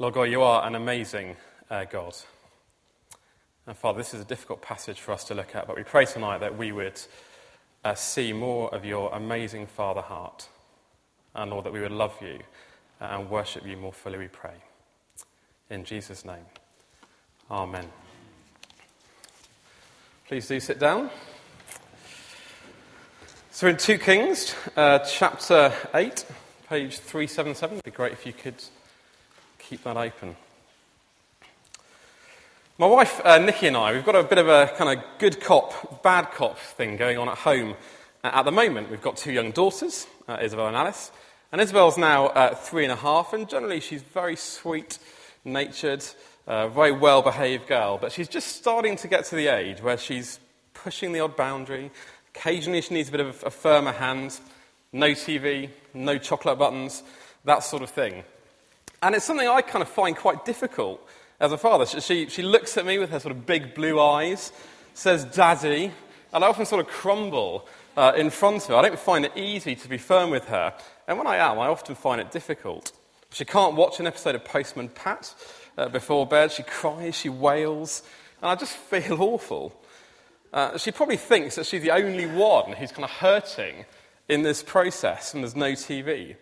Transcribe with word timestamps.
Lord 0.00 0.14
God, 0.14 0.24
you 0.24 0.42
are 0.42 0.66
an 0.66 0.74
amazing 0.74 1.36
uh, 1.70 1.84
God. 1.84 2.16
And 3.64 3.76
Father, 3.76 3.98
this 3.98 4.12
is 4.12 4.20
a 4.20 4.24
difficult 4.24 4.60
passage 4.60 5.00
for 5.00 5.12
us 5.12 5.22
to 5.24 5.34
look 5.34 5.54
at, 5.54 5.68
but 5.68 5.76
we 5.76 5.84
pray 5.84 6.04
tonight 6.04 6.38
that 6.38 6.58
we 6.58 6.72
would 6.72 7.00
uh, 7.84 7.94
see 7.94 8.32
more 8.32 8.74
of 8.74 8.84
your 8.84 9.12
amazing 9.12 9.68
Father 9.68 10.00
heart. 10.00 10.48
And 11.36 11.52
Lord, 11.52 11.64
that 11.66 11.72
we 11.72 11.80
would 11.80 11.92
love 11.92 12.16
you 12.20 12.40
and 12.98 13.30
worship 13.30 13.64
you 13.64 13.76
more 13.76 13.92
fully, 13.92 14.18
we 14.18 14.26
pray. 14.26 14.54
In 15.70 15.84
Jesus' 15.84 16.24
name. 16.24 16.44
Amen. 17.48 17.86
Please 20.26 20.48
do 20.48 20.58
sit 20.58 20.80
down. 20.80 21.08
So, 23.52 23.68
in 23.68 23.76
2 23.76 23.98
Kings, 23.98 24.56
uh, 24.76 24.98
chapter 24.98 25.72
8, 25.94 26.24
page 26.68 26.98
377. 26.98 27.74
It'd 27.74 27.84
be 27.84 27.90
great 27.92 28.12
if 28.12 28.26
you 28.26 28.32
could 28.32 28.60
keep 29.68 29.82
that 29.84 29.96
open. 29.96 30.36
My 32.76 32.86
wife, 32.86 33.20
uh, 33.24 33.38
Nikki, 33.38 33.68
and 33.68 33.76
I, 33.76 33.92
we've 33.92 34.04
got 34.04 34.16
a 34.16 34.24
bit 34.24 34.38
of 34.38 34.48
a 34.48 34.70
kind 34.76 34.98
of 34.98 35.04
good 35.18 35.40
cop, 35.40 36.02
bad 36.02 36.32
cop 36.32 36.58
thing 36.58 36.96
going 36.96 37.18
on 37.18 37.28
at 37.28 37.38
home. 37.38 37.74
Uh, 38.22 38.30
at 38.34 38.42
the 38.44 38.52
moment, 38.52 38.90
we've 38.90 39.00
got 39.00 39.16
two 39.16 39.32
young 39.32 39.52
daughters, 39.52 40.06
uh, 40.28 40.38
Isabel 40.42 40.66
and 40.66 40.76
Alice. 40.76 41.12
And 41.50 41.60
Isabel's 41.60 41.96
now 41.96 42.26
uh, 42.26 42.54
three 42.54 42.82
and 42.82 42.92
a 42.92 42.96
half, 42.96 43.32
and 43.32 43.48
generally 43.48 43.80
she's 43.80 44.02
very 44.02 44.36
sweet 44.36 44.98
natured, 45.44 46.04
uh, 46.46 46.68
very 46.68 46.92
well 46.92 47.22
behaved 47.22 47.66
girl. 47.66 47.96
But 47.96 48.12
she's 48.12 48.28
just 48.28 48.56
starting 48.56 48.96
to 48.96 49.08
get 49.08 49.24
to 49.26 49.36
the 49.36 49.46
age 49.48 49.82
where 49.82 49.96
she's 49.96 50.40
pushing 50.74 51.12
the 51.12 51.20
odd 51.20 51.36
boundary. 51.36 51.90
Occasionally 52.34 52.82
she 52.82 52.94
needs 52.94 53.08
a 53.08 53.12
bit 53.12 53.20
of 53.20 53.42
a 53.46 53.50
firmer 53.50 53.92
hand. 53.92 54.38
No 54.92 55.12
TV, 55.12 55.70
no 55.94 56.18
chocolate 56.18 56.58
buttons, 56.58 57.02
that 57.44 57.62
sort 57.64 57.82
of 57.82 57.90
thing. 57.90 58.24
And 59.04 59.14
it's 59.14 59.26
something 59.26 59.46
I 59.46 59.60
kind 59.60 59.82
of 59.82 59.88
find 59.90 60.16
quite 60.16 60.46
difficult 60.46 61.06
as 61.38 61.52
a 61.52 61.58
father. 61.58 61.84
She, 61.84 62.26
she 62.30 62.42
looks 62.42 62.78
at 62.78 62.86
me 62.86 62.96
with 62.96 63.10
her 63.10 63.20
sort 63.20 63.32
of 63.32 63.44
big 63.44 63.74
blue 63.74 64.00
eyes, 64.00 64.50
says, 64.94 65.26
Daddy, 65.26 65.92
and 66.32 66.42
I 66.42 66.46
often 66.48 66.64
sort 66.64 66.80
of 66.80 66.90
crumble 66.90 67.68
uh, 67.98 68.14
in 68.16 68.30
front 68.30 68.62
of 68.62 68.68
her. 68.68 68.76
I 68.76 68.80
don't 68.88 68.98
find 68.98 69.26
it 69.26 69.32
easy 69.36 69.74
to 69.74 69.88
be 69.88 69.98
firm 69.98 70.30
with 70.30 70.46
her. 70.46 70.72
And 71.06 71.18
when 71.18 71.26
I 71.26 71.36
am, 71.36 71.58
I 71.58 71.66
often 71.66 71.94
find 71.94 72.18
it 72.18 72.30
difficult. 72.30 72.92
She 73.30 73.44
can't 73.44 73.74
watch 73.74 74.00
an 74.00 74.06
episode 74.06 74.36
of 74.36 74.44
Postman 74.46 74.88
Pat 74.88 75.34
uh, 75.76 75.90
before 75.90 76.26
bed. 76.26 76.50
She 76.50 76.62
cries, 76.62 77.14
she 77.14 77.28
wails, 77.28 78.04
and 78.40 78.50
I 78.52 78.54
just 78.54 78.74
feel 78.90 79.22
awful. 79.22 79.78
Uh, 80.50 80.78
she 80.78 80.92
probably 80.92 81.18
thinks 81.18 81.56
that 81.56 81.66
she's 81.66 81.82
the 81.82 81.90
only 81.90 82.24
one 82.24 82.72
who's 82.72 82.90
kind 82.90 83.04
of 83.04 83.10
hurting 83.10 83.84
in 84.30 84.44
this 84.44 84.62
process 84.62 85.34
and 85.34 85.42
there's 85.44 85.54
no 85.54 85.72
TV. 85.72 86.36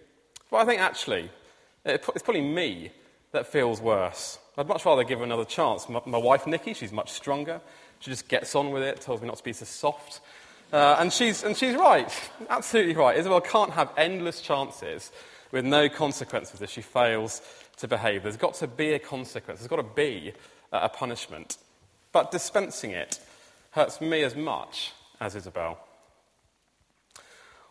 But 0.48 0.58
I 0.58 0.64
think 0.64 0.80
actually, 0.80 1.28
it's 1.84 2.22
probably 2.22 2.42
me 2.42 2.90
that 3.32 3.46
feels 3.46 3.80
worse. 3.80 4.38
I'd 4.56 4.68
much 4.68 4.84
rather 4.84 5.04
give 5.04 5.18
her 5.18 5.24
another 5.24 5.44
chance. 5.44 5.88
My, 5.88 6.00
my, 6.04 6.18
wife, 6.18 6.46
Nikki, 6.46 6.74
she's 6.74 6.92
much 6.92 7.10
stronger. 7.10 7.60
She 8.00 8.10
just 8.10 8.28
gets 8.28 8.54
on 8.54 8.70
with 8.70 8.82
it, 8.82 9.00
tells 9.00 9.20
me 9.20 9.26
not 9.26 9.36
to 9.36 9.44
be 9.44 9.52
so 9.52 9.64
soft. 9.64 10.20
Uh, 10.72 10.96
and, 10.98 11.12
she's, 11.12 11.42
and 11.42 11.56
she's 11.56 11.74
right, 11.74 12.10
absolutely 12.50 12.94
right. 12.94 13.16
Isabel 13.16 13.40
can't 13.40 13.72
have 13.72 13.90
endless 13.96 14.40
chances 14.40 15.10
with 15.50 15.64
no 15.64 15.88
consequences 15.88 16.60
if 16.62 16.70
she 16.70 16.82
fails 16.82 17.42
to 17.76 17.88
behave. 17.88 18.22
There's 18.22 18.36
got 18.36 18.54
to 18.54 18.66
be 18.66 18.92
a 18.92 18.98
consequence, 18.98 19.60
there's 19.60 19.68
got 19.68 19.76
to 19.76 19.94
be 19.94 20.32
a 20.72 20.88
punishment. 20.88 21.58
But 22.12 22.30
dispensing 22.30 22.90
it 22.90 23.20
hurts 23.72 24.00
me 24.00 24.22
as 24.22 24.34
much 24.34 24.92
as 25.20 25.34
Isabel. 25.34 25.78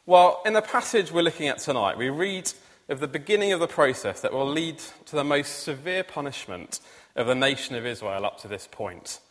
Well, 0.06 0.42
in 0.45 0.54
the 0.54 0.62
passage 0.62 1.12
we're 1.12 1.22
looking 1.22 1.48
at 1.48 1.59
tonight, 1.59 1.98
we 1.98 2.09
read 2.09 2.52
of 2.92 3.00
the 3.00 3.08
beginning 3.08 3.53
of 3.53 3.61
the 3.61 3.67
process 3.67 4.20
that 4.20 4.34
will 4.34 4.50
lead 4.50 4.78
to 5.06 5.16
the 5.16 5.23
most 5.23 5.64
severe 5.64 6.03
punishment 6.03 6.81
of 7.16 7.25
the 7.25 7.33
nation 7.33 7.73
of 7.75 7.86
Israel 7.86 8.25
up 8.25 8.38
to 8.42 8.50
this 8.50 8.67
point. 8.70 9.22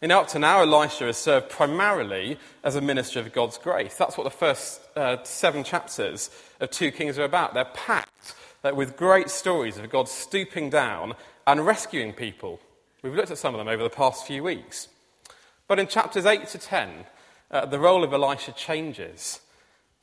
You 0.00 0.08
know, 0.08 0.20
up 0.20 0.28
to 0.28 0.38
now, 0.38 0.62
Elisha 0.62 1.04
has 1.04 1.18
served 1.18 1.50
primarily 1.50 2.38
as 2.64 2.74
a 2.74 2.80
minister 2.80 3.20
of 3.20 3.34
God's 3.34 3.58
grace. 3.58 3.96
That's 3.96 4.16
what 4.16 4.24
the 4.24 4.30
first 4.30 4.80
uh, 4.96 5.22
seven 5.24 5.62
chapters 5.62 6.30
of 6.58 6.70
2 6.70 6.90
Kings 6.90 7.18
are 7.18 7.24
about. 7.24 7.52
They're 7.52 7.66
packed 7.66 8.34
uh, 8.64 8.74
with 8.74 8.96
great 8.96 9.28
stories 9.28 9.76
of 9.76 9.90
God 9.90 10.08
stooping 10.08 10.70
down 10.70 11.14
and 11.46 11.66
rescuing 11.66 12.14
people. 12.14 12.60
We've 13.02 13.14
looked 13.14 13.30
at 13.30 13.38
some 13.38 13.54
of 13.54 13.58
them 13.58 13.68
over 13.68 13.82
the 13.82 13.90
past 13.90 14.26
few 14.26 14.42
weeks. 14.42 14.88
But 15.68 15.78
in 15.78 15.86
chapters 15.86 16.24
8 16.24 16.48
to 16.48 16.58
10, 16.58 16.90
uh, 17.50 17.66
the 17.66 17.78
role 17.78 18.04
of 18.04 18.14
Elisha 18.14 18.52
changes. 18.52 19.40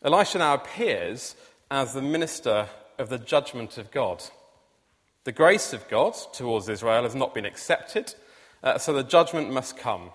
Elisha 0.03 0.38
now 0.38 0.53
appears 0.53 1.35
as 1.72 1.94
the 1.94 2.01
minister 2.03 2.67
of 2.97 3.09
the 3.09 3.17
judgment 3.17 3.77
of 3.77 3.91
God. 3.91 4.23
The 5.23 5.31
grace 5.31 5.73
of 5.73 5.87
God 5.89 6.15
towards 6.33 6.67
Israel 6.69 7.03
has 7.03 7.15
not 7.15 7.33
been 7.33 7.45
accepted. 7.45 8.13
Uh, 8.61 8.77
so 8.77 8.93
the 8.93 9.03
judgment 9.03 9.51
must 9.51 9.77
come. 9.77 10.11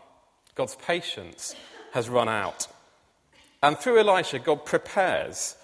God's 0.54 0.76
patience 0.76 1.54
has 1.92 2.08
run 2.08 2.28
out. 2.28 2.66
And 3.62 3.76
through 3.76 3.98
Elisha, 3.98 4.38
God 4.38 4.64
prepares 4.64 5.56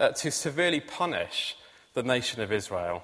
uh, 0.00 0.10
to 0.10 0.30
severely 0.30 0.80
punish 0.80 1.56
the 1.94 2.02
nation 2.02 2.40
of 2.40 2.52
Israel. 2.52 3.02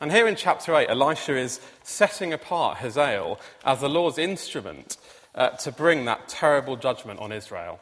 And 0.00 0.12
here 0.12 0.28
in 0.28 0.36
chapter 0.36 0.74
8, 0.74 0.88
Elisha 0.88 1.36
is 1.36 1.60
setting 1.82 2.32
apart 2.32 2.78
Hazael 2.78 3.40
as 3.64 3.80
the 3.80 3.88
Lord's 3.88 4.18
instrument 4.18 4.98
uh, 5.34 5.50
to 5.50 5.72
bring 5.72 6.04
that 6.04 6.28
terrible 6.28 6.76
judgment 6.76 7.20
on 7.20 7.32
Israel. 7.32 7.80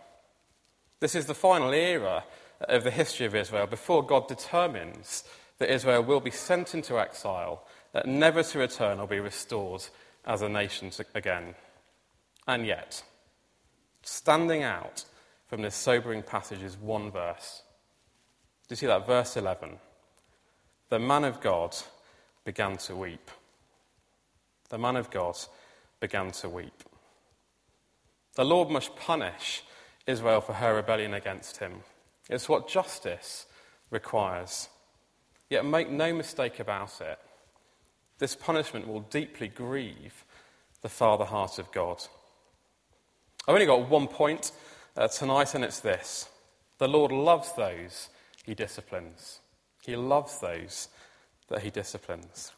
This 1.00 1.14
is 1.14 1.26
the 1.26 1.34
final 1.34 1.72
era 1.72 2.24
of 2.68 2.84
the 2.84 2.90
history 2.90 3.26
of 3.26 3.34
Israel 3.34 3.66
before 3.66 4.04
God 4.04 4.28
determines 4.28 5.24
that 5.58 5.72
Israel 5.72 6.02
will 6.02 6.20
be 6.20 6.30
sent 6.30 6.74
into 6.74 6.98
exile, 6.98 7.66
that 7.92 8.06
never 8.06 8.42
to 8.42 8.58
return 8.58 8.98
or 8.98 9.06
be 9.06 9.20
restored 9.20 9.84
as 10.24 10.42
a 10.42 10.48
nation 10.48 10.90
again. 11.14 11.54
And 12.46 12.66
yet, 12.66 13.02
standing 14.02 14.62
out 14.62 15.04
from 15.46 15.62
this 15.62 15.74
sobering 15.74 16.22
passage 16.22 16.62
is 16.62 16.76
one 16.76 17.10
verse. 17.10 17.62
Do 18.68 18.72
you 18.72 18.76
see 18.76 18.86
that? 18.86 19.06
Verse 19.06 19.36
11. 19.36 19.78
The 20.88 20.98
man 20.98 21.24
of 21.24 21.40
God 21.40 21.76
began 22.44 22.76
to 22.78 22.96
weep. 22.96 23.30
The 24.68 24.78
man 24.78 24.96
of 24.96 25.10
God 25.10 25.36
began 26.00 26.30
to 26.32 26.48
weep. 26.48 26.82
The 28.34 28.44
Lord 28.44 28.68
must 28.70 28.96
punish 28.96 29.62
Israel 30.06 30.40
for 30.40 30.54
her 30.54 30.74
rebellion 30.74 31.14
against 31.14 31.58
him. 31.58 31.82
It's 32.30 32.48
what 32.48 32.68
justice 32.68 33.46
requires. 33.90 34.68
Yet 35.50 35.64
make 35.64 35.90
no 35.90 36.12
mistake 36.14 36.58
about 36.58 37.00
it. 37.00 37.18
This 38.18 38.34
punishment 38.34 38.86
will 38.86 39.00
deeply 39.00 39.48
grieve 39.48 40.24
the 40.82 40.88
Father 40.88 41.24
heart 41.24 41.58
of 41.58 41.70
God. 41.72 42.02
I've 43.46 43.54
only 43.54 43.66
got 43.66 43.88
one 43.88 44.08
point 44.08 44.52
uh, 44.96 45.08
tonight, 45.08 45.54
and 45.54 45.64
it's 45.64 45.80
this 45.80 46.28
the 46.78 46.88
Lord 46.88 47.12
loves 47.12 47.52
those 47.52 48.08
he 48.44 48.54
disciplines. 48.54 49.40
He 49.84 49.96
loves 49.96 50.38
those 50.38 50.88
that 51.48 51.62
he 51.62 51.70
disciplines. 51.70 52.52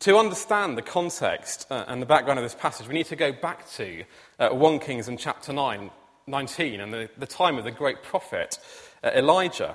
To 0.00 0.16
understand 0.18 0.76
the 0.76 0.82
context 0.82 1.66
uh, 1.70 1.84
and 1.88 2.02
the 2.02 2.06
background 2.06 2.38
of 2.38 2.44
this 2.44 2.54
passage, 2.54 2.86
we 2.86 2.94
need 2.94 3.06
to 3.06 3.16
go 3.16 3.32
back 3.32 3.68
to 3.72 4.04
uh, 4.38 4.50
1 4.50 4.78
Kings 4.80 5.08
and 5.08 5.18
chapter 5.18 5.52
9, 5.52 5.90
19 6.26 6.80
and 6.80 6.92
the, 6.92 7.10
the 7.16 7.26
time 7.26 7.58
of 7.58 7.64
the 7.64 7.70
great 7.70 8.02
prophet 8.02 8.58
uh, 9.02 9.10
Elijah. 9.14 9.74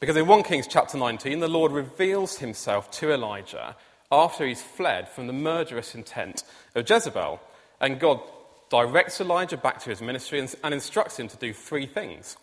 Because 0.00 0.16
in 0.16 0.26
1 0.26 0.42
Kings 0.42 0.66
chapter 0.66 0.98
19, 0.98 1.40
the 1.40 1.48
Lord 1.48 1.72
reveals 1.72 2.38
himself 2.38 2.90
to 2.92 3.12
Elijah 3.12 3.76
after 4.10 4.46
he's 4.46 4.62
fled 4.62 5.08
from 5.08 5.26
the 5.26 5.32
murderous 5.32 5.94
intent 5.94 6.44
of 6.74 6.88
Jezebel. 6.88 7.40
And 7.80 7.98
God 7.98 8.20
directs 8.68 9.20
Elijah 9.20 9.56
back 9.56 9.80
to 9.80 9.90
his 9.90 10.02
ministry 10.02 10.38
and, 10.38 10.54
and 10.64 10.74
instructs 10.74 11.18
him 11.18 11.28
to 11.28 11.36
do 11.36 11.52
three 11.52 11.86
things. 11.86 12.36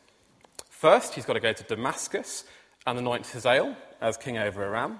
First, 0.69 1.13
he's 1.13 1.25
got 1.25 1.34
to 1.34 1.40
go 1.40 1.53
to 1.53 1.63
Damascus 1.63 2.46
and 2.88 2.97
anoint 2.97 3.28
Hazael 3.28 3.75
as 4.01 4.17
king 4.17 4.37
over 4.37 4.64
Aram. 4.64 4.99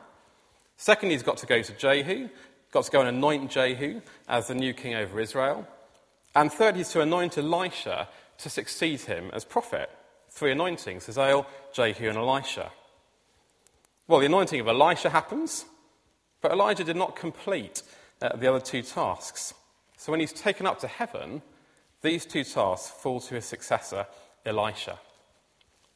Second, 0.78 1.12
he's 1.12 1.24
got 1.24 1.38
to 1.38 1.46
go 1.46 1.62
to 1.62 1.74
Jehu, 1.74 2.30
got 2.72 2.86
to 2.86 2.92
go 2.92 3.00
and 3.00 3.10
anoint 3.10 3.52
Jehu 3.52 4.02
as 4.28 4.48
the 4.48 4.56
new 4.56 4.74
king 4.74 4.96
over 4.96 5.20
Israel. 5.20 5.68
And 6.36 6.52
third, 6.52 6.76
he's 6.76 6.90
to 6.90 7.02
anoint 7.02 7.38
Elisha 7.38 8.08
to 8.38 8.50
succeed 8.50 9.02
him 9.02 9.30
as 9.34 9.44
prophet 9.46 9.90
three 10.30 10.52
anointings 10.52 11.08
Hazael, 11.08 11.46
Jehu, 11.74 12.08
and 12.08 12.18
Elisha. 12.18 12.72
Well, 14.08 14.20
the 14.20 14.26
anointing 14.28 14.60
of 14.60 14.68
Elisha 14.68 15.10
happens, 15.10 15.66
but 16.42 16.52
Elijah 16.52 16.84
did 16.84 16.96
not 16.96 17.16
complete 17.16 17.84
uh, 18.22 18.36
the 18.36 18.48
other 18.48 18.60
two 18.60 18.81
tasks. 18.81 19.54
So 19.98 20.12
when 20.12 20.20
he's 20.20 20.34
taken 20.34 20.66
up 20.66 20.80
to 20.80 20.88
heaven, 20.88 21.42
these 22.02 22.26
two 22.26 22.44
tasks 22.44 22.90
fall 22.90 23.20
to 23.22 23.36
his 23.36 23.46
successor, 23.46 24.08
Elisha. 24.46 24.98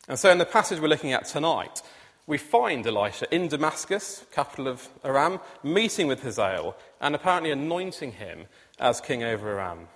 And 0.07 0.19
so 0.19 0.29
in 0.29 0.37
the 0.37 0.45
passage 0.45 0.79
we're 0.79 0.89
looking 0.89 1.13
at 1.13 1.25
tonight, 1.25 1.81
we 2.27 2.37
find 2.37 2.85
Elisha 2.85 3.33
in 3.33 3.47
Damascus, 3.47 4.25
capital 4.31 4.67
of 4.67 4.89
Aram, 5.03 5.39
meeting 5.63 6.07
with 6.07 6.23
Hazael 6.23 6.75
and 7.01 7.15
apparently 7.15 7.51
anointing 7.51 8.13
him 8.13 8.45
as 8.79 9.01
king 9.01 9.23
over 9.23 9.59
Aram. 9.59 9.87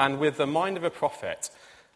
And 0.00 0.18
with 0.18 0.38
the 0.38 0.46
mind 0.46 0.78
of 0.78 0.84
a 0.84 0.88
prophet, 0.88 1.50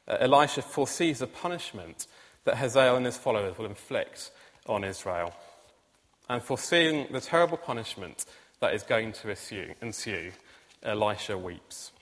uh, 0.06 0.18
Elisha 0.20 0.60
foresees 0.60 1.20
the 1.20 1.26
punishment 1.26 2.06
that 2.44 2.58
Hazael 2.58 2.96
and 2.96 3.06
his 3.06 3.16
followers 3.16 3.56
will 3.56 3.64
inflict 3.64 4.30
on 4.66 4.84
Israel. 4.84 5.34
and 6.28 6.42
foreseeing 6.42 7.06
the 7.12 7.20
terrible 7.20 7.56
punishment 7.56 8.26
that 8.60 8.74
is 8.74 8.82
going 8.82 9.12
to 9.12 9.30
ensue, 9.82 10.32
Elisha 10.82 11.36
weeps. 11.36 11.92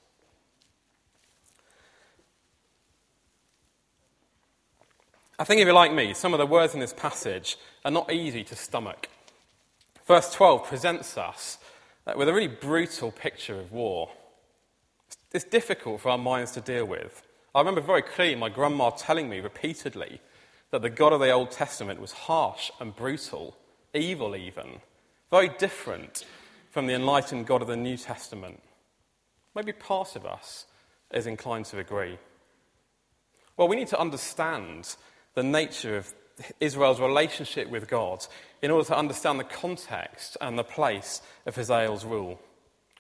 I 5.38 5.44
think 5.44 5.60
if 5.60 5.66
you're 5.66 5.75
like 5.75 5.93
me, 5.93 6.14
some 6.14 6.34
of 6.34 6.38
the 6.38 6.46
words 6.46 6.75
in 6.75 6.81
this 6.81 6.93
passage 6.93 7.56
are 7.84 7.90
not 7.90 8.12
easy 8.12 8.44
to 8.44 8.56
stomach. 8.56 9.08
Verse 10.06 10.32
12 10.32 10.66
presents 10.66 11.16
us 11.16 11.58
uh, 12.06 12.14
with 12.16 12.28
a 12.28 12.32
really 12.32 12.48
brutal 12.48 13.12
picture 13.12 13.58
of 13.58 13.72
war. 13.72 14.10
It's 15.34 15.44
difficult 15.44 16.00
for 16.00 16.11
our 16.11 16.19
minds 16.19 16.52
to 16.52 16.61
deal 16.61 16.84
with. 16.84 17.23
I 17.55 17.61
remember 17.61 17.81
very 17.81 18.02
clearly 18.02 18.34
my 18.34 18.50
grandma 18.50 18.90
telling 18.90 19.31
me 19.31 19.40
repeatedly 19.40 20.20
that 20.70 20.82
the 20.82 20.90
God 20.90 21.12
of 21.12 21.20
the 21.20 21.31
Old 21.31 21.50
Testament 21.50 22.00
was 22.00 22.12
harsh 22.12 22.70
and 22.81 22.94
brutal, 22.94 23.56
evil 23.94 24.37
even, 24.37 24.81
very 25.31 25.49
different 25.58 26.25
from 26.70 26.87
the 26.87 26.94
enlightened 26.94 27.46
God 27.46 27.62
of 27.62 27.69
the 27.69 27.76
New 27.76 27.96
Testament. 27.96 28.62
Maybe 29.55 29.73
part 29.73 30.17
of 30.17 30.26
us 30.26 30.67
is 31.12 31.26
inclined 31.26 31.67
to 31.67 31.79
agree. 31.79 32.19
Well, 33.56 33.69
we 33.69 33.76
need 33.76 33.88
to 33.88 34.00
understand 34.00 34.96
the 35.34 35.43
nature 35.43 35.96
of 35.96 36.12
Israel's 36.61 37.00
relationship 37.00 37.69
with 37.70 37.88
God 37.88 38.26
in 38.62 38.70
order 38.70 38.87
to 38.88 38.96
understand 38.96 39.38
the 39.38 39.44
context 39.44 40.37
and 40.40 40.58
the 40.58 40.64
place 40.64 41.23
of 41.46 41.56
Hazael's 41.56 42.05
rule. 42.05 42.40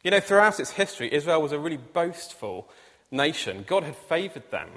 You 0.02 0.10
know, 0.10 0.20
throughout 0.20 0.58
its 0.58 0.72
history, 0.72 1.12
Israel 1.12 1.42
was 1.42 1.52
a 1.52 1.58
really 1.58 1.76
boastful 1.76 2.68
nation. 3.10 3.64
God 3.66 3.84
had 3.84 3.96
favored 3.96 4.50
them. 4.50 4.68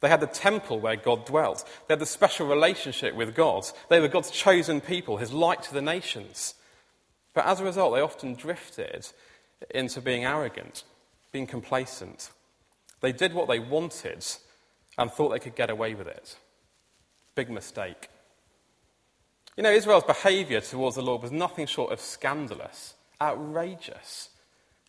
They 0.00 0.08
had 0.08 0.20
the 0.20 0.26
temple 0.26 0.78
where 0.78 0.96
God 0.96 1.26
dwelt. 1.26 1.64
They 1.86 1.92
had 1.92 2.00
the 2.00 2.06
special 2.06 2.46
relationship 2.46 3.14
with 3.14 3.34
God. 3.34 3.64
They 3.88 3.98
were 3.98 4.08
God's 4.08 4.30
chosen 4.30 4.80
people, 4.80 5.16
his 5.16 5.32
light 5.32 5.62
to 5.64 5.74
the 5.74 5.82
nations. 5.82 6.54
But 7.34 7.46
as 7.46 7.60
a 7.60 7.64
result, 7.64 7.94
they 7.94 8.00
often 8.00 8.34
drifted 8.34 9.08
into 9.74 10.00
being 10.00 10.24
arrogant, 10.24 10.84
being 11.32 11.46
complacent. 11.46 12.30
They 13.00 13.12
did 13.12 13.34
what 13.34 13.48
they 13.48 13.58
wanted 13.58 14.24
and 14.98 15.10
thought 15.10 15.30
they 15.30 15.38
could 15.38 15.56
get 15.56 15.70
away 15.70 15.94
with 15.94 16.06
it. 16.06 16.36
Big 17.34 17.50
mistake. 17.50 18.08
You 19.56 19.62
know, 19.62 19.70
Israel's 19.70 20.04
behavior 20.04 20.60
towards 20.60 20.96
the 20.96 21.02
Lord 21.02 21.22
was 21.22 21.32
nothing 21.32 21.66
short 21.66 21.92
of 21.92 22.00
scandalous, 22.00 22.94
outrageous. 23.20 24.28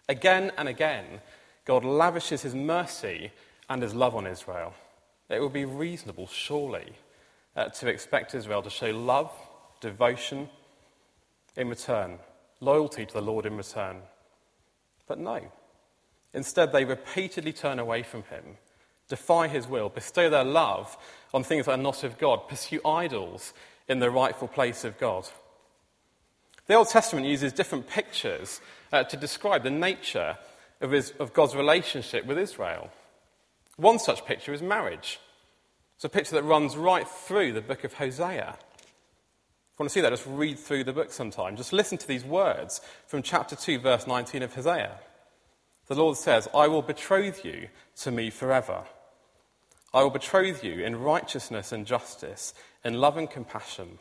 Again 0.09 0.51
and 0.57 0.68
again, 0.68 1.21
God 1.65 1.83
lavishes 1.83 2.42
his 2.42 2.56
mercy 2.56 3.31
and 3.69 3.81
his 3.81 3.94
love 3.94 4.15
on 4.15 4.25
Israel. 4.25 4.74
It 5.30 5.42
would 5.42 5.54
be 5.54 5.65
reasonable, 5.65 6.27
surely, 6.27 6.94
uh, 7.56 7.65
to 7.65 7.88
expect 7.88 8.33
Israel 8.33 8.62
to 8.62 8.69
show 8.69 8.92
love, 8.92 9.31
devotion 9.81 10.50
in 11.57 11.68
return, 11.68 12.19
loyalty 12.62 13.06
to 13.06 13.13
the 13.13 13.21
Lord 13.21 13.45
in 13.45 13.57
return. 13.57 13.98
But 15.07 15.19
no. 15.19 15.42
Instead, 16.33 16.71
they 16.71 16.86
repeatedly 16.86 17.51
turn 17.51 17.80
away 17.80 18.03
from 18.03 18.24
him, 18.24 18.44
defy 19.10 19.48
his 19.48 19.68
will, 19.68 19.89
bestow 19.89 20.30
their 20.30 20.44
love 20.44 20.98
on 21.33 21.44
things 21.44 21.65
that 21.65 21.74
are 21.74 21.77
not 21.77 22.03
of 22.03 22.18
God, 22.18 22.48
pursue 22.48 22.80
idols 22.86 23.53
in 23.88 24.00
the 24.00 24.12
rightful 24.12 24.48
place 24.48 24.83
of 24.83 24.98
God. 24.98 25.27
The 26.67 26.73
Old 26.73 26.89
Testament 26.89 27.25
uses 27.25 27.53
different 27.53 27.87
pictures 27.87 28.59
uh, 28.91 29.03
to 29.05 29.17
describe 29.17 29.63
the 29.63 29.69
nature 29.69 30.37
of, 30.81 30.91
his, 30.91 31.11
of 31.19 31.33
God's 31.33 31.55
relationship 31.55 32.25
with 32.25 32.37
Israel. 32.37 32.89
One 33.77 33.99
such 33.99 34.25
picture 34.25 34.53
is 34.53 34.61
marriage. 34.61 35.19
It's 35.95 36.03
a 36.03 36.09
picture 36.09 36.35
that 36.35 36.43
runs 36.43 36.75
right 36.75 37.07
through 37.07 37.53
the 37.53 37.61
book 37.61 37.83
of 37.83 37.93
Hosea. 37.93 38.55
If 38.57 39.79
you 39.79 39.83
want 39.83 39.89
to 39.89 39.93
see 39.93 40.01
that, 40.01 40.09
just 40.09 40.27
read 40.27 40.59
through 40.59 40.83
the 40.83 40.93
book 40.93 41.11
sometime. 41.11 41.55
Just 41.55 41.71
listen 41.71 41.97
to 41.99 42.07
these 42.07 42.25
words 42.25 42.81
from 43.05 43.21
chapter 43.21 43.55
2, 43.55 43.79
verse 43.79 44.05
19 44.05 44.43
of 44.43 44.53
Hosea. 44.53 44.99
The 45.87 45.95
Lord 45.95 46.17
says, 46.17 46.49
I 46.53 46.67
will 46.67 46.81
betroth 46.81 47.45
you 47.45 47.69
to 47.97 48.11
me 48.11 48.29
forever. 48.29 48.83
I 49.93 50.03
will 50.03 50.09
betroth 50.09 50.63
you 50.63 50.83
in 50.83 50.99
righteousness 50.99 51.71
and 51.71 51.85
justice, 51.85 52.53
in 52.83 52.95
love 52.95 53.17
and 53.17 53.29
compassion. 53.29 53.99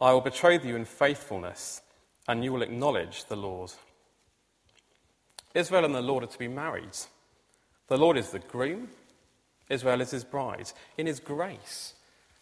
I 0.00 0.12
will 0.12 0.20
betroth 0.20 0.64
you 0.64 0.76
in 0.76 0.84
faithfulness, 0.84 1.82
and 2.28 2.44
you 2.44 2.52
will 2.52 2.62
acknowledge 2.62 3.24
the 3.24 3.36
Lord. 3.36 3.72
Israel 5.54 5.84
and 5.84 5.94
the 5.94 6.02
Lord 6.02 6.24
are 6.24 6.28
to 6.28 6.38
be 6.38 6.48
married. 6.48 6.96
The 7.88 7.96
Lord 7.96 8.16
is 8.16 8.30
the 8.30 8.38
groom, 8.38 8.88
Israel 9.68 10.00
is 10.00 10.10
his 10.10 10.24
bride. 10.24 10.70
In 10.96 11.06
his 11.06 11.20
grace, 11.20 11.94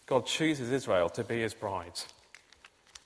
God 0.05 0.25
chooses 0.25 0.71
Israel 0.71 1.09
to 1.09 1.23
be 1.23 1.41
his 1.41 1.53
bride. 1.53 1.99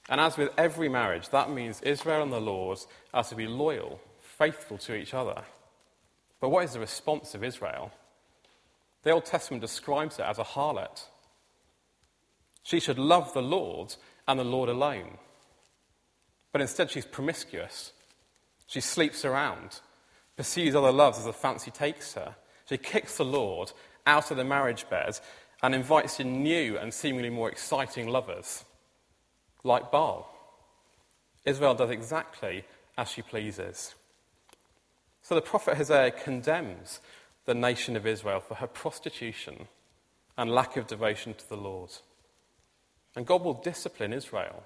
And 0.10 0.20
as 0.20 0.38
with 0.38 0.50
every 0.58 0.90
marriage, 0.90 1.30
that 1.30 1.50
means 1.50 1.82
Israel 1.82 2.24
and 2.24 2.34
the 2.34 2.42
Lord 2.42 2.80
are 3.14 3.24
to 3.24 3.36
be 3.36 3.48
loyal, 3.48 4.00
faithful 4.20 4.78
to 4.80 4.96
each 4.96 5.14
other. 5.14 5.42
But 6.40 6.50
what 6.50 6.66
is 6.66 6.74
the 6.74 6.80
response 6.80 7.34
of 7.34 7.44
Israel? 7.44 7.92
The 9.04 9.12
Old 9.12 9.26
Testament 9.26 9.62
describes 9.62 10.20
it 10.20 10.26
as 10.26 10.38
a 10.38 10.44
harlot. 10.44 11.06
She 12.64 12.80
should 12.80 13.00
love 13.00 13.34
the 13.34 13.42
Lord 13.42 13.96
and 14.28 14.40
the 14.40 14.44
Lord 14.44 14.70
alone. 14.70 15.18
But 16.52 16.62
instead, 16.62 16.92
she's 16.92 17.06
promiscuous. 17.06 17.94
She 18.68 18.82
sleeps 18.82 19.26
around, 19.26 19.80
pursues 20.36 20.76
other 20.76 20.92
loves 20.92 21.20
as 21.20 21.26
the 21.26 21.34
fancy 21.34 21.72
takes 21.72 22.14
her. 22.14 22.36
She 22.68 22.78
kicks 22.78 23.18
the 23.18 23.26
Lord 23.26 23.72
out 24.06 24.32
of 24.32 24.38
the 24.38 24.44
marriage 24.44 24.90
bed 24.90 25.20
and 25.62 25.76
invites 25.76 26.20
in 26.20 26.44
new 26.44 26.78
and 26.78 26.94
seemingly 26.94 27.30
more 27.30 27.50
exciting 27.50 28.08
lovers, 28.08 28.66
like 29.64 29.92
Baal. 29.92 30.28
Israel 31.46 31.76
does 31.76 31.90
exactly 31.90 32.64
as 32.98 33.10
she 33.10 33.22
pleases. 33.22 33.96
So 35.22 35.36
the 35.36 35.42
prophet 35.42 35.78
Hosea 35.78 36.12
condemns 36.12 37.00
the 37.46 37.54
nation 37.54 37.96
of 37.96 38.08
Israel 38.08 38.40
for 38.40 38.56
her 38.56 38.68
prostitution 38.68 39.68
and 40.38 40.50
lack 40.50 40.78
of 40.78 40.88
devotion 40.88 41.34
to 41.34 41.50
the 41.50 41.58
Lord. 41.58 41.92
And 43.16 43.26
God 43.26 43.44
will 43.44 43.54
discipline 43.54 44.14
Israel. 44.14 44.64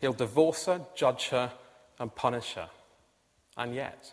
He'll 0.00 0.12
divorce 0.12 0.66
her, 0.66 0.80
judge 0.94 1.28
her, 1.28 1.52
and 1.98 2.14
punish 2.14 2.54
her. 2.54 2.68
And 3.56 3.74
yet, 3.74 4.12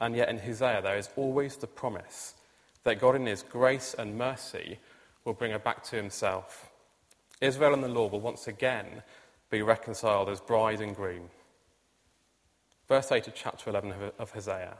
and 0.00 0.16
yet 0.16 0.28
in 0.28 0.38
Hosea, 0.38 0.82
there 0.82 0.98
is 0.98 1.08
always 1.16 1.56
the 1.56 1.66
promise 1.66 2.34
that 2.82 3.00
God, 3.00 3.14
in 3.14 3.26
His 3.26 3.42
grace 3.42 3.94
and 3.96 4.18
mercy, 4.18 4.78
will 5.24 5.34
bring 5.34 5.52
her 5.52 5.58
back 5.58 5.84
to 5.84 5.96
Himself. 5.96 6.70
Israel 7.40 7.74
and 7.74 7.84
the 7.84 7.88
Lord 7.88 8.12
will 8.12 8.20
once 8.20 8.48
again 8.48 9.02
be 9.50 9.62
reconciled 9.62 10.28
as 10.28 10.40
bride 10.40 10.80
and 10.80 10.96
groom. 10.96 11.30
Verse 12.88 13.12
8 13.12 13.28
of 13.28 13.34
chapter 13.34 13.70
11 13.70 13.94
of 14.18 14.30
Hosea 14.32 14.76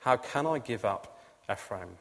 How 0.00 0.16
can 0.16 0.46
I 0.46 0.58
give 0.58 0.84
up 0.84 1.20
Ephraim? 1.50 1.96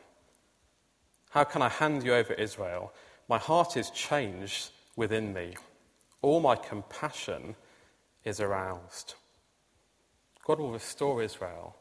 How 1.32 1.44
can 1.44 1.62
I 1.62 1.70
hand 1.70 2.04
you 2.04 2.14
over 2.14 2.34
Israel? 2.34 2.94
My 3.30 3.38
heart 3.38 3.78
is 3.78 3.92
changed 3.92 4.72
within 4.96 5.34
me. 5.34 5.54
All 6.24 6.42
my 6.42 6.56
compassion 6.56 7.56
is 8.26 8.42
aroused. 8.42 9.14
God 10.44 10.60
will 10.60 10.72
restore 10.72 11.22
Israel 11.22 11.76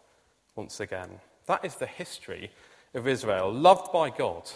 once 0.54 0.78
again. 0.78 1.20
That 1.46 1.64
is 1.64 1.76
the 1.76 1.86
history 1.86 2.50
of 2.92 3.08
Israel, 3.08 3.50
loved 3.50 3.90
by 3.92 4.10
God. 4.10 4.50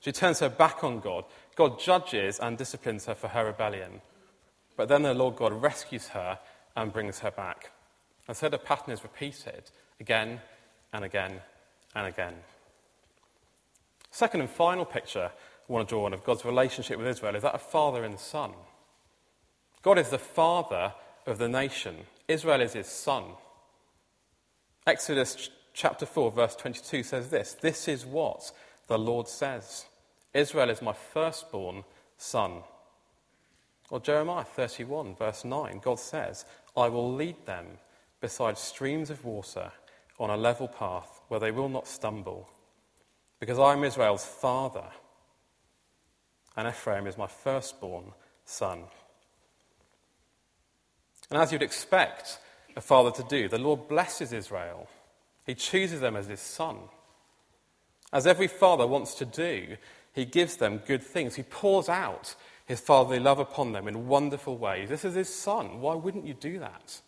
She 0.00 0.10
turns 0.10 0.40
her 0.40 0.48
back 0.48 0.82
on 0.82 1.00
God. 1.00 1.26
God 1.54 1.78
judges 1.78 2.38
and 2.38 2.56
disciplines 2.56 3.04
her 3.04 3.14
for 3.14 3.28
her 3.28 3.44
rebellion. 3.44 4.00
But 4.76 4.88
then 4.88 5.02
the 5.02 5.12
Lord 5.12 5.36
God 5.36 5.52
rescues 5.52 6.08
her 6.08 6.38
and 6.74 6.92
brings 6.92 7.18
her 7.18 7.30
back. 7.30 7.72
And 8.26 8.34
so 8.34 8.48
the 8.48 8.56
pattern 8.56 8.94
is 8.94 9.02
repeated 9.02 9.70
again 10.00 10.40
and 10.94 11.04
again 11.04 11.40
and 11.94 12.06
again. 12.06 12.36
Second 14.10 14.40
and 14.40 14.50
final 14.50 14.86
picture 14.86 15.30
want 15.70 15.88
to 15.88 15.94
draw 15.94 16.04
on 16.04 16.12
of 16.12 16.24
God's 16.24 16.44
relationship 16.44 16.98
with 16.98 17.06
Israel 17.06 17.36
is 17.36 17.42
that 17.42 17.54
of 17.54 17.62
father 17.62 18.04
and 18.04 18.18
son. 18.18 18.52
God 19.82 19.98
is 19.98 20.10
the 20.10 20.18
father 20.18 20.92
of 21.26 21.38
the 21.38 21.48
nation, 21.48 21.96
Israel 22.28 22.60
is 22.60 22.72
his 22.72 22.86
son. 22.86 23.24
Exodus 24.86 25.50
chapter 25.72 26.06
4, 26.06 26.32
verse 26.32 26.56
22 26.56 27.02
says 27.02 27.30
this 27.30 27.54
This 27.54 27.88
is 27.88 28.04
what 28.04 28.50
the 28.88 28.98
Lord 28.98 29.28
says 29.28 29.86
Israel 30.34 30.70
is 30.70 30.82
my 30.82 30.92
firstborn 30.92 31.84
son. 32.16 32.62
Or 33.90 34.00
Jeremiah 34.00 34.44
31, 34.44 35.16
verse 35.16 35.44
9, 35.44 35.80
God 35.82 35.98
says, 35.98 36.44
I 36.76 36.88
will 36.88 37.12
lead 37.12 37.34
them 37.46 37.66
beside 38.20 38.56
streams 38.56 39.10
of 39.10 39.24
water 39.24 39.72
on 40.18 40.30
a 40.30 40.36
level 40.36 40.68
path 40.68 41.20
where 41.28 41.40
they 41.40 41.50
will 41.50 41.68
not 41.68 41.88
stumble, 41.88 42.48
because 43.40 43.58
I 43.58 43.72
am 43.72 43.82
Israel's 43.82 44.24
father, 44.24 44.84
and 46.56 46.68
Ephraim 46.68 47.06
is 47.06 47.18
my 47.18 47.26
firstborn 47.26 48.12
son. 48.44 48.84
And 51.30 51.40
as 51.40 51.52
you'd 51.52 51.62
expect, 51.62 52.38
a 52.76 52.80
father 52.80 53.10
to 53.10 53.28
do. 53.28 53.48
The 53.48 53.58
Lord 53.58 53.88
blesses 53.88 54.32
Israel, 54.32 54.88
He 55.46 55.54
chooses 55.54 56.00
them 56.00 56.16
as 56.16 56.26
His 56.26 56.40
son. 56.40 56.76
As 58.12 58.26
every 58.26 58.48
father 58.48 58.86
wants 58.86 59.14
to 59.16 59.24
do, 59.24 59.76
He 60.12 60.24
gives 60.24 60.56
them 60.56 60.82
good 60.86 61.02
things. 61.02 61.36
He 61.36 61.42
pours 61.42 61.88
out 61.88 62.34
his 62.70 62.78
fatherly 62.78 63.18
love 63.18 63.40
upon 63.40 63.72
them 63.72 63.88
in 63.88 64.06
wonderful 64.06 64.56
ways. 64.56 64.88
This 64.88 65.04
is 65.04 65.16
his 65.16 65.28
son. 65.28 65.80
Why 65.80 65.96
wouldn't 65.96 66.24
you 66.24 66.34
do 66.34 66.60
that? 66.60 67.00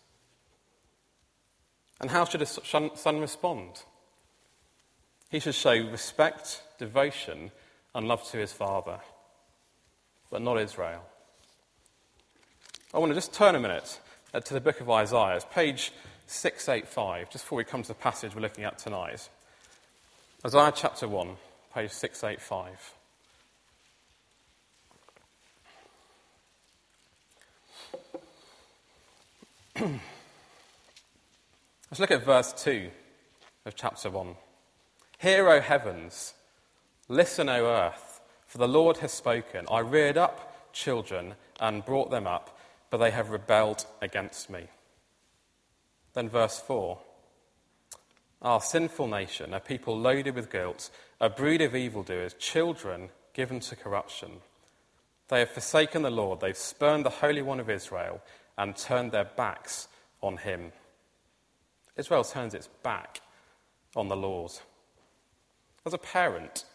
And 2.01 2.11
how 2.11 2.25
should 2.25 2.41
a 2.41 2.45
son 2.45 3.21
respond? 3.21 3.83
He 5.29 5.39
should 5.39 5.55
show 5.55 5.71
respect, 5.71 6.63
devotion, 6.79 7.51
and 7.95 8.09
love 8.09 8.29
to 8.31 8.37
his 8.37 8.51
father, 8.51 8.99
but 10.33 10.41
not 10.41 10.59
Israel. 10.59 11.01
I 12.91 12.97
want 12.97 13.11
to 13.11 13.15
just 13.15 13.33
turn 13.33 13.53
a 13.53 13.59
minute 13.59 13.99
uh, 14.33 14.39
to 14.39 14.55
the 14.55 14.59
book 14.59 14.81
of 14.81 14.89
Isaiah. 14.89 15.35
It's 15.35 15.45
page 15.45 15.93
685, 16.25 17.29
just 17.29 17.45
before 17.45 17.57
we 17.57 17.63
come 17.63 17.83
to 17.83 17.87
the 17.87 17.93
passage 17.93 18.33
we're 18.33 18.41
looking 18.41 18.63
at 18.63 18.79
tonight. 18.79 19.29
Isaiah 20.43 20.73
chapter 20.75 21.07
1, 21.07 21.35
page 21.75 21.91
685. 21.91 22.93
Let's 31.91 31.99
look 31.99 32.09
at 32.09 32.25
verse 32.25 32.53
2 32.53 32.89
of 33.67 33.75
chapter 33.75 34.09
1. 34.09 34.35
Hear, 35.19 35.47
O 35.49 35.61
heavens, 35.61 36.33
listen, 37.07 37.49
O 37.49 37.65
earth, 37.65 38.12
for 38.53 38.59
the 38.59 38.67
Lord 38.67 38.97
has 38.97 39.11
spoken. 39.11 39.65
I 39.71 39.79
reared 39.79 40.15
up 40.15 40.71
children 40.73 41.33
and 41.59 41.83
brought 41.83 42.11
them 42.11 42.27
up, 42.27 42.55
but 42.91 42.99
they 42.99 43.09
have 43.09 43.31
rebelled 43.31 43.87
against 43.99 44.47
me. 44.47 44.67
Then 46.13 46.29
verse 46.29 46.59
4 46.59 46.99
Our 48.43 48.61
sinful 48.61 49.07
nation, 49.07 49.55
a 49.55 49.59
people 49.59 49.97
loaded 49.97 50.35
with 50.35 50.51
guilt, 50.51 50.91
a 51.19 51.31
brood 51.31 51.61
of 51.61 51.75
evildoers, 51.75 52.35
children 52.35 53.09
given 53.33 53.59
to 53.61 53.75
corruption. 53.75 54.33
They 55.29 55.39
have 55.39 55.49
forsaken 55.49 56.03
the 56.03 56.11
Lord, 56.11 56.39
they've 56.39 56.55
spurned 56.55 57.07
the 57.07 57.09
Holy 57.09 57.41
One 57.41 57.59
of 57.59 57.71
Israel, 57.71 58.21
and 58.55 58.77
turned 58.77 59.13
their 59.13 59.31
backs 59.35 59.87
on 60.21 60.37
him. 60.37 60.73
Israel 61.97 62.23
turns 62.23 62.53
its 62.53 62.69
back 62.83 63.21
on 63.95 64.09
the 64.09 64.15
Lord. 64.15 64.51
As 65.87 65.95
a 65.95 65.97
parent, 65.97 66.65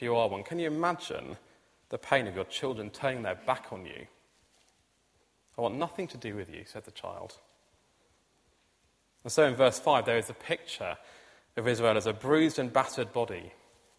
if 0.00 0.04
you 0.04 0.16
are 0.16 0.30
one, 0.30 0.42
can 0.42 0.58
you 0.58 0.66
imagine 0.66 1.36
the 1.90 1.98
pain 1.98 2.26
of 2.26 2.34
your 2.34 2.46
children 2.46 2.88
turning 2.88 3.20
their 3.20 3.34
back 3.34 3.66
on 3.70 3.84
you? 3.84 4.06
I 5.58 5.60
want 5.60 5.76
nothing 5.76 6.06
to 6.08 6.16
do 6.16 6.34
with 6.34 6.48
you, 6.48 6.62
said 6.64 6.86
the 6.86 6.90
child. 6.90 7.36
And 9.22 9.30
so 9.30 9.44
in 9.44 9.54
verse 9.54 9.78
5, 9.78 10.06
there 10.06 10.16
is 10.16 10.30
a 10.30 10.34
picture 10.34 10.96
of 11.54 11.68
Israel 11.68 11.98
as 11.98 12.06
a 12.06 12.14
bruised 12.14 12.58
and 12.58 12.72
battered 12.72 13.12
body, 13.12 13.52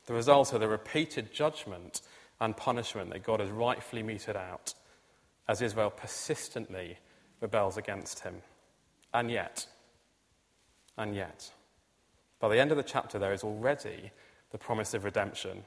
the 0.08 0.16
result 0.16 0.54
of 0.54 0.60
the 0.60 0.68
repeated 0.68 1.32
judgment 1.32 2.02
and 2.40 2.58
punishment 2.58 3.12
that 3.12 3.22
God 3.22 3.40
has 3.40 3.52
rightfully 3.52 4.02
meted 4.02 4.36
out 4.36 4.74
as 5.48 5.62
Israel 5.62 5.92
persistently 5.92 6.98
rebels 7.42 7.78
against 7.78 8.22
him. 8.22 8.42
And 9.14 9.30
yet, 9.30 9.68
and 10.98 11.16
yet, 11.16 11.52
by 12.40 12.50
the 12.50 12.60
end 12.60 12.72
of 12.72 12.78
the 12.78 12.82
chapter, 12.82 13.20
there 13.20 13.34
is 13.34 13.44
already 13.44 14.10
the 14.50 14.58
promise 14.58 14.96
of 14.96 15.04
redemption. 15.04 15.64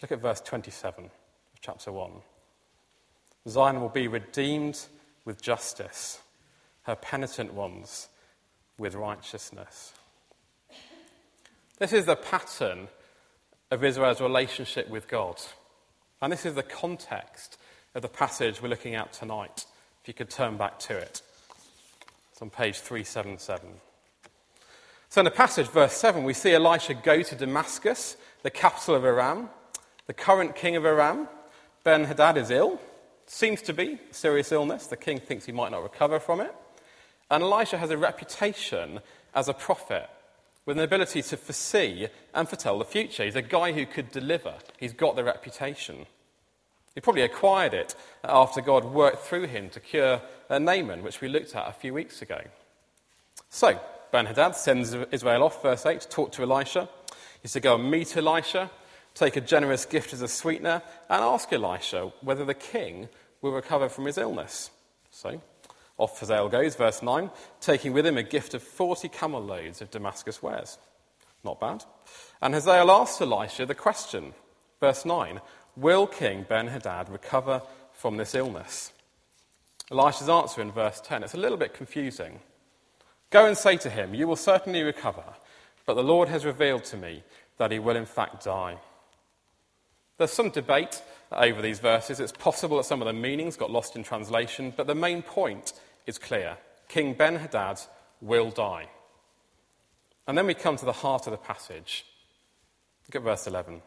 Look 0.00 0.12
at 0.12 0.20
verse 0.20 0.40
27 0.40 1.04
of 1.04 1.10
chapter 1.60 1.90
1. 1.90 2.10
Zion 3.48 3.80
will 3.80 3.88
be 3.88 4.08
redeemed 4.08 4.78
with 5.24 5.42
justice, 5.42 6.20
her 6.82 6.94
penitent 6.94 7.52
ones 7.52 8.08
with 8.78 8.94
righteousness. 8.94 9.92
This 11.78 11.92
is 11.92 12.06
the 12.06 12.16
pattern 12.16 12.88
of 13.70 13.84
Israel's 13.84 14.20
relationship 14.20 14.88
with 14.88 15.08
God. 15.08 15.40
And 16.20 16.32
this 16.32 16.46
is 16.46 16.54
the 16.54 16.62
context 16.62 17.58
of 17.94 18.02
the 18.02 18.08
passage 18.08 18.60
we're 18.62 18.68
looking 18.68 18.94
at 18.94 19.12
tonight. 19.12 19.66
If 20.02 20.08
you 20.08 20.14
could 20.14 20.30
turn 20.30 20.56
back 20.56 20.78
to 20.80 20.96
it. 20.96 21.22
It's 22.32 22.42
on 22.42 22.50
page 22.50 22.78
377. 22.78 23.68
So, 25.10 25.20
in 25.20 25.24
the 25.24 25.30
passage, 25.30 25.68
verse 25.68 25.94
7, 25.94 26.22
we 26.22 26.34
see 26.34 26.52
Elisha 26.52 26.94
go 26.94 27.22
to 27.22 27.34
Damascus, 27.34 28.16
the 28.42 28.50
capital 28.50 28.94
of 28.94 29.04
Aram. 29.04 29.48
The 30.08 30.14
current 30.14 30.56
king 30.56 30.74
of 30.74 30.86
Aram, 30.86 31.28
Ben 31.84 32.04
Hadad, 32.04 32.38
is 32.38 32.50
ill. 32.50 32.80
Seems 33.26 33.60
to 33.62 33.74
be 33.74 33.98
serious 34.10 34.50
illness. 34.50 34.86
The 34.86 34.96
king 34.96 35.20
thinks 35.20 35.44
he 35.44 35.52
might 35.52 35.70
not 35.70 35.82
recover 35.82 36.18
from 36.18 36.40
it. 36.40 36.54
And 37.30 37.42
Elisha 37.42 37.76
has 37.76 37.90
a 37.90 37.98
reputation 37.98 39.00
as 39.34 39.48
a 39.48 39.54
prophet 39.54 40.08
with 40.64 40.78
an 40.78 40.82
ability 40.82 41.20
to 41.20 41.36
foresee 41.36 42.08
and 42.34 42.48
foretell 42.48 42.78
the 42.78 42.86
future. 42.86 43.22
He's 43.22 43.36
a 43.36 43.42
guy 43.42 43.72
who 43.72 43.84
could 43.84 44.10
deliver, 44.10 44.54
he's 44.78 44.94
got 44.94 45.14
the 45.14 45.24
reputation. 45.24 46.06
He 46.94 47.02
probably 47.02 47.22
acquired 47.22 47.74
it 47.74 47.94
after 48.24 48.62
God 48.62 48.86
worked 48.86 49.26
through 49.26 49.46
him 49.46 49.68
to 49.70 49.78
cure 49.78 50.22
uh, 50.48 50.58
Naaman, 50.58 51.02
which 51.02 51.20
we 51.20 51.28
looked 51.28 51.54
at 51.54 51.68
a 51.68 51.72
few 51.72 51.92
weeks 51.92 52.22
ago. 52.22 52.40
So, 53.50 53.78
Ben 54.10 54.26
Hadad 54.26 54.56
sends 54.56 54.94
Hazael 54.94 55.42
off, 55.42 55.62
verse 55.62 55.84
8, 55.84 56.00
to 56.00 56.08
talk 56.08 56.32
to 56.32 56.42
Elisha. 56.42 56.88
He's 57.42 57.52
to 57.52 57.60
go 57.60 57.76
and 57.76 57.90
meet 57.90 58.16
Elisha, 58.16 58.70
take 59.18 59.36
a 59.36 59.40
generous 59.40 59.84
gift 59.84 60.12
as 60.12 60.22
a 60.22 60.28
sweetener, 60.28 60.82
and 61.10 61.22
ask 61.22 61.52
Elisha 61.52 62.12
whether 62.20 62.44
the 62.44 62.54
king 62.54 63.08
will 63.42 63.52
recover 63.52 63.88
from 63.88 64.04
his 64.04 64.18
illness. 64.18 64.70
So, 65.10 65.40
off 65.96 66.20
Hazael 66.20 66.48
goes, 66.48 66.76
verse 66.76 67.02
9, 67.02 67.30
taking 67.60 67.92
with 67.92 68.06
him 68.06 68.16
a 68.16 68.22
gift 68.22 68.54
of 68.54 68.62
40 68.62 69.08
camel 69.08 69.42
loads 69.42 69.82
of 69.82 69.90
Damascus 69.90 70.42
wares. 70.42 70.78
Not 71.44 71.60
bad. 71.60 71.84
And 72.40 72.54
Hazael 72.54 72.90
asks 72.90 73.20
Elisha 73.20 73.66
the 73.66 73.74
question, 73.74 74.34
verse 74.80 75.04
9, 75.04 75.40
Will 75.76 76.06
King 76.06 76.46
Ben 76.48 76.68
Hadad 76.68 77.08
recover 77.08 77.62
from 77.92 78.16
this 78.16 78.34
illness? 78.34 78.92
Elisha's 79.90 80.28
answer 80.28 80.60
in 80.60 80.70
verse 80.70 81.00
10, 81.00 81.24
it's 81.24 81.34
a 81.34 81.38
little 81.38 81.56
bit 81.56 81.74
confusing. 81.74 82.40
Go 83.30 83.46
and 83.46 83.56
say 83.56 83.76
to 83.78 83.90
him, 83.90 84.14
You 84.14 84.28
will 84.28 84.36
certainly 84.36 84.82
recover, 84.82 85.24
but 85.86 85.94
the 85.94 86.02
Lord 86.02 86.28
has 86.28 86.44
revealed 86.44 86.84
to 86.84 86.96
me 86.96 87.24
that 87.56 87.72
he 87.72 87.78
will 87.78 87.96
in 87.96 88.06
fact 88.06 88.44
die. 88.44 88.78
There's 90.18 90.32
some 90.32 90.50
debate 90.50 91.00
over 91.30 91.62
these 91.62 91.78
verses. 91.78 92.20
It's 92.20 92.32
possible 92.32 92.76
that 92.78 92.84
some 92.84 93.00
of 93.00 93.06
the 93.06 93.12
meanings 93.12 93.56
got 93.56 93.70
lost 93.70 93.96
in 93.96 94.02
translation, 94.02 94.72
but 94.76 94.86
the 94.86 94.94
main 94.94 95.22
point 95.22 95.72
is 96.06 96.18
clear 96.18 96.58
King 96.88 97.14
Ben 97.14 97.36
Hadad 97.36 97.80
will 98.20 98.50
die. 98.50 98.88
And 100.26 100.36
then 100.36 100.46
we 100.46 100.54
come 100.54 100.76
to 100.76 100.84
the 100.84 100.92
heart 100.92 101.26
of 101.26 101.30
the 101.30 101.38
passage. 101.38 102.04
Look 103.06 103.16
at 103.16 103.22
verse 103.22 103.46
11. 103.46 103.80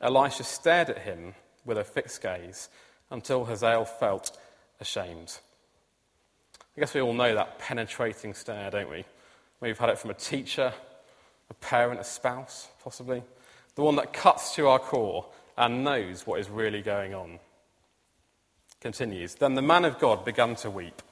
Elisha 0.00 0.44
stared 0.44 0.90
at 0.90 0.98
him 0.98 1.34
with 1.64 1.78
a 1.78 1.84
fixed 1.84 2.22
gaze 2.22 2.68
until 3.10 3.44
Hazael 3.44 3.84
felt 3.84 4.38
ashamed. 4.80 5.38
I 6.76 6.80
guess 6.80 6.94
we 6.94 7.02
all 7.02 7.12
know 7.12 7.34
that 7.34 7.58
penetrating 7.58 8.34
stare, 8.34 8.70
don't 8.70 8.90
we? 8.90 9.04
We've 9.60 9.78
had 9.78 9.90
it 9.90 9.98
from 9.98 10.10
a 10.10 10.14
teacher, 10.14 10.72
a 11.50 11.54
parent, 11.54 12.00
a 12.00 12.04
spouse, 12.04 12.68
possibly. 12.82 13.22
The 13.74 13.82
one 13.82 13.96
that 13.96 14.12
cuts 14.12 14.54
to 14.54 14.68
our 14.68 14.78
core 14.78 15.26
and 15.56 15.84
knows 15.84 16.26
what 16.26 16.40
is 16.40 16.48
really 16.48 16.82
going 16.82 17.14
on. 17.14 17.38
Continues. 18.80 19.34
Then 19.34 19.54
the 19.54 19.62
man 19.62 19.84
of 19.84 19.98
God 19.98 20.24
began 20.24 20.56
to 20.56 20.70
weep. 20.70 21.02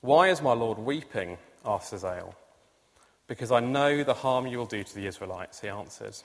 Why 0.00 0.28
is 0.28 0.42
my 0.42 0.52
Lord 0.52 0.78
weeping? 0.78 1.38
asked 1.64 1.92
Hazael. 1.92 2.34
Because 3.26 3.52
I 3.52 3.60
know 3.60 4.02
the 4.02 4.14
harm 4.14 4.46
you 4.46 4.58
will 4.58 4.66
do 4.66 4.82
to 4.82 4.94
the 4.94 5.06
Israelites, 5.06 5.60
he 5.60 5.68
answered. 5.68 6.16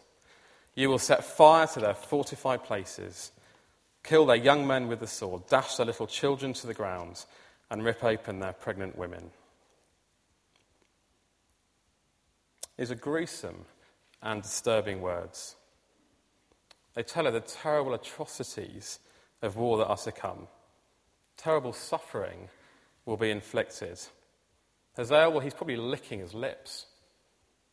You 0.74 0.90
will 0.90 1.00
set 1.00 1.24
fire 1.24 1.68
to 1.68 1.80
their 1.80 1.94
fortified 1.94 2.64
places, 2.64 3.32
kill 4.04 4.26
their 4.26 4.36
young 4.36 4.66
men 4.66 4.88
with 4.88 5.00
the 5.00 5.08
sword, 5.08 5.48
dash 5.48 5.76
their 5.76 5.86
little 5.86 6.08
children 6.08 6.54
to 6.54 6.68
the 6.68 6.74
ground, 6.74 7.26
and 7.70 7.84
rip 7.84 8.04
open 8.04 8.40
their 8.40 8.54
pregnant 8.54 8.98
women. 8.98 9.32
These 12.78 12.92
are 12.92 12.96
gruesome 12.96 13.66
and 14.22 14.42
disturbing 14.42 15.02
words. 15.02 15.56
They 16.96 17.04
tell 17.04 17.28
of 17.28 17.34
the 17.34 17.42
terrible 17.42 17.94
atrocities 17.94 19.00
of 19.42 19.58
war 19.58 19.78
that 19.78 19.88
are 19.88 19.98
to 19.98 20.12
come. 20.12 20.48
Terrible 21.38 21.74
suffering 21.74 22.50
will 23.06 23.18
be 23.18 23.30
inflicted. 23.30 24.00
Hazael, 24.96 25.32
well, 25.32 25.42
he's 25.42 25.54
probably 25.54 25.76
licking 25.76 26.20
his 26.20 26.34
lips. 26.34 26.86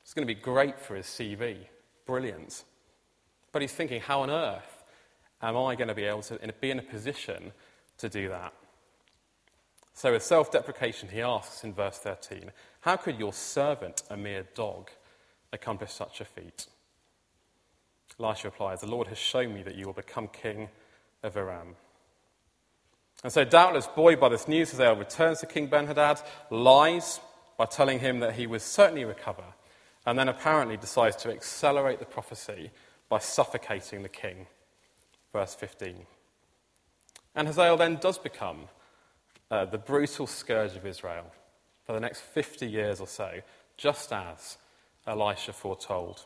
It's 0.02 0.12
going 0.12 0.26
to 0.26 0.34
be 0.34 0.40
great 0.40 0.80
for 0.80 0.96
his 0.96 1.06
CV. 1.06 1.56
Brilliant. 2.04 2.64
But 3.52 3.62
he's 3.62 3.72
thinking, 3.72 4.00
how 4.00 4.22
on 4.22 4.30
earth 4.30 4.82
am 5.40 5.56
I 5.56 5.76
going 5.76 5.88
to 5.88 5.94
be 5.94 6.04
able 6.04 6.22
to 6.22 6.38
be 6.60 6.70
in 6.70 6.80
a 6.80 6.82
position 6.82 7.52
to 7.98 8.08
do 8.08 8.28
that? 8.28 8.52
So, 9.94 10.12
with 10.12 10.22
self 10.22 10.50
deprecation, 10.50 11.10
he 11.10 11.20
asks 11.20 11.64
in 11.64 11.74
verse 11.74 11.98
13, 11.98 12.50
How 12.80 12.96
could 12.96 13.18
your 13.18 13.32
servant, 13.32 14.02
a 14.10 14.16
mere 14.16 14.46
dog, 14.54 14.90
accomplish 15.52 15.92
such 15.92 16.20
a 16.20 16.24
feat? 16.24 16.66
Elisha 18.22 18.48
replies, 18.48 18.80
The 18.80 18.86
Lord 18.86 19.08
has 19.08 19.18
shown 19.18 19.52
me 19.52 19.62
that 19.62 19.74
you 19.74 19.86
will 19.86 19.92
become 19.92 20.28
king 20.28 20.68
of 21.22 21.36
Aram. 21.36 21.76
And 23.22 23.32
so, 23.32 23.44
doubtless, 23.44 23.86
buoyed 23.86 24.20
by 24.20 24.28
this 24.28 24.48
news, 24.48 24.70
Hazael 24.70 24.96
returns 24.96 25.40
to 25.40 25.46
King 25.46 25.68
Benhadad, 25.68 26.22
lies 26.50 27.20
by 27.56 27.66
telling 27.66 28.00
him 28.00 28.20
that 28.20 28.34
he 28.34 28.46
would 28.46 28.62
certainly 28.62 29.04
recover, 29.04 29.44
and 30.06 30.18
then 30.18 30.28
apparently 30.28 30.76
decides 30.76 31.16
to 31.16 31.30
accelerate 31.30 32.00
the 32.00 32.04
prophecy 32.04 32.70
by 33.08 33.18
suffocating 33.18 34.02
the 34.02 34.08
king. 34.08 34.46
Verse 35.32 35.54
15. 35.54 36.06
And 37.34 37.46
Hazael 37.46 37.76
then 37.76 37.96
does 37.96 38.18
become 38.18 38.68
uh, 39.50 39.66
the 39.66 39.78
brutal 39.78 40.26
scourge 40.26 40.76
of 40.76 40.86
Israel 40.86 41.26
for 41.84 41.92
the 41.92 42.00
next 42.00 42.20
50 42.20 42.66
years 42.66 43.00
or 43.00 43.06
so, 43.06 43.40
just 43.76 44.12
as 44.12 44.58
Elisha 45.06 45.52
foretold. 45.52 46.24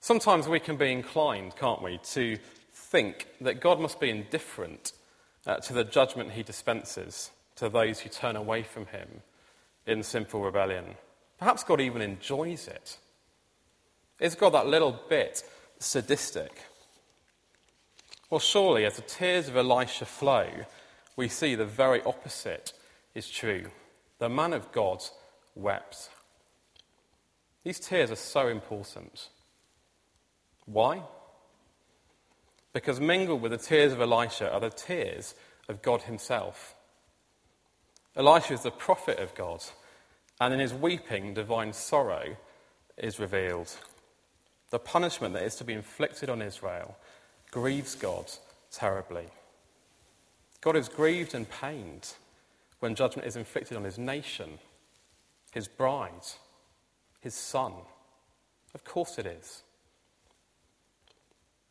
Sometimes 0.00 0.48
we 0.48 0.60
can 0.60 0.76
be 0.76 0.90
inclined, 0.90 1.56
can't 1.56 1.82
we, 1.82 1.98
to 1.98 2.38
think 2.72 3.28
that 3.40 3.60
God 3.60 3.78
must 3.78 4.00
be 4.00 4.08
indifferent 4.08 4.92
uh, 5.46 5.56
to 5.56 5.74
the 5.74 5.84
judgment 5.84 6.32
he 6.32 6.42
dispenses 6.42 7.30
to 7.56 7.68
those 7.68 8.00
who 8.00 8.08
turn 8.08 8.34
away 8.34 8.62
from 8.62 8.86
him 8.86 9.22
in 9.86 10.02
sinful 10.02 10.42
rebellion. 10.42 10.96
Perhaps 11.38 11.64
God 11.64 11.80
even 11.80 12.00
enjoys 12.00 12.66
it. 12.66 12.96
Is 14.18 14.34
God 14.34 14.54
that 14.54 14.66
little 14.66 14.98
bit 15.08 15.42
sadistic? 15.78 16.50
Well, 18.30 18.40
surely, 18.40 18.84
as 18.86 18.96
the 18.96 19.02
tears 19.02 19.48
of 19.48 19.56
Elisha 19.56 20.06
flow, 20.06 20.48
we 21.16 21.28
see 21.28 21.54
the 21.54 21.66
very 21.66 22.02
opposite 22.04 22.72
is 23.14 23.28
true. 23.28 23.66
The 24.18 24.28
man 24.28 24.52
of 24.52 24.72
God 24.72 25.02
wept. 25.54 26.08
These 27.64 27.80
tears 27.80 28.10
are 28.10 28.16
so 28.16 28.48
important. 28.48 29.28
Why? 30.72 31.02
Because 32.72 33.00
mingled 33.00 33.42
with 33.42 33.50
the 33.50 33.58
tears 33.58 33.92
of 33.92 34.00
Elisha 34.00 34.52
are 34.52 34.60
the 34.60 34.70
tears 34.70 35.34
of 35.68 35.82
God 35.82 36.02
Himself. 36.02 36.74
Elisha 38.16 38.54
is 38.54 38.62
the 38.62 38.70
prophet 38.70 39.18
of 39.18 39.34
God, 39.34 39.62
and 40.40 40.54
in 40.54 40.60
his 40.60 40.74
weeping, 40.74 41.34
divine 41.34 41.72
sorrow 41.72 42.36
is 42.96 43.18
revealed. 43.18 43.76
The 44.70 44.78
punishment 44.78 45.34
that 45.34 45.42
is 45.42 45.56
to 45.56 45.64
be 45.64 45.72
inflicted 45.72 46.28
on 46.28 46.42
Israel 46.42 46.96
grieves 47.50 47.94
God 47.94 48.30
terribly. 48.70 49.26
God 50.60 50.76
is 50.76 50.88
grieved 50.88 51.34
and 51.34 51.48
pained 51.48 52.14
when 52.80 52.94
judgment 52.94 53.26
is 53.26 53.36
inflicted 53.36 53.76
on 53.76 53.84
his 53.84 53.98
nation, 53.98 54.58
his 55.52 55.66
bride, 55.66 56.26
his 57.20 57.34
son. 57.34 57.72
Of 58.74 58.84
course 58.84 59.18
it 59.18 59.26
is. 59.26 59.62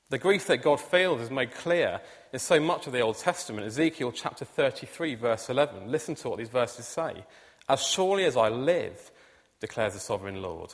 The 0.09 0.17
grief 0.17 0.47
that 0.47 0.63
God 0.63 0.81
feels 0.81 1.21
is 1.21 1.29
made 1.29 1.53
clear 1.53 2.01
in 2.33 2.39
so 2.39 2.59
much 2.59 2.87
of 2.87 2.93
the 2.93 3.01
Old 3.01 3.17
Testament. 3.19 3.67
Ezekiel 3.67 4.11
chapter 4.11 4.43
33, 4.43 5.13
verse 5.13 5.49
11. 5.49 5.91
Listen 5.91 6.15
to 6.15 6.29
what 6.29 6.39
these 6.39 6.49
verses 6.49 6.87
say. 6.87 7.23
As 7.67 7.85
surely 7.85 8.25
as 8.25 8.35
I 8.35 8.49
live, 8.49 9.11
declares 9.59 9.93
the 9.93 9.99
sovereign 9.99 10.41
Lord, 10.41 10.73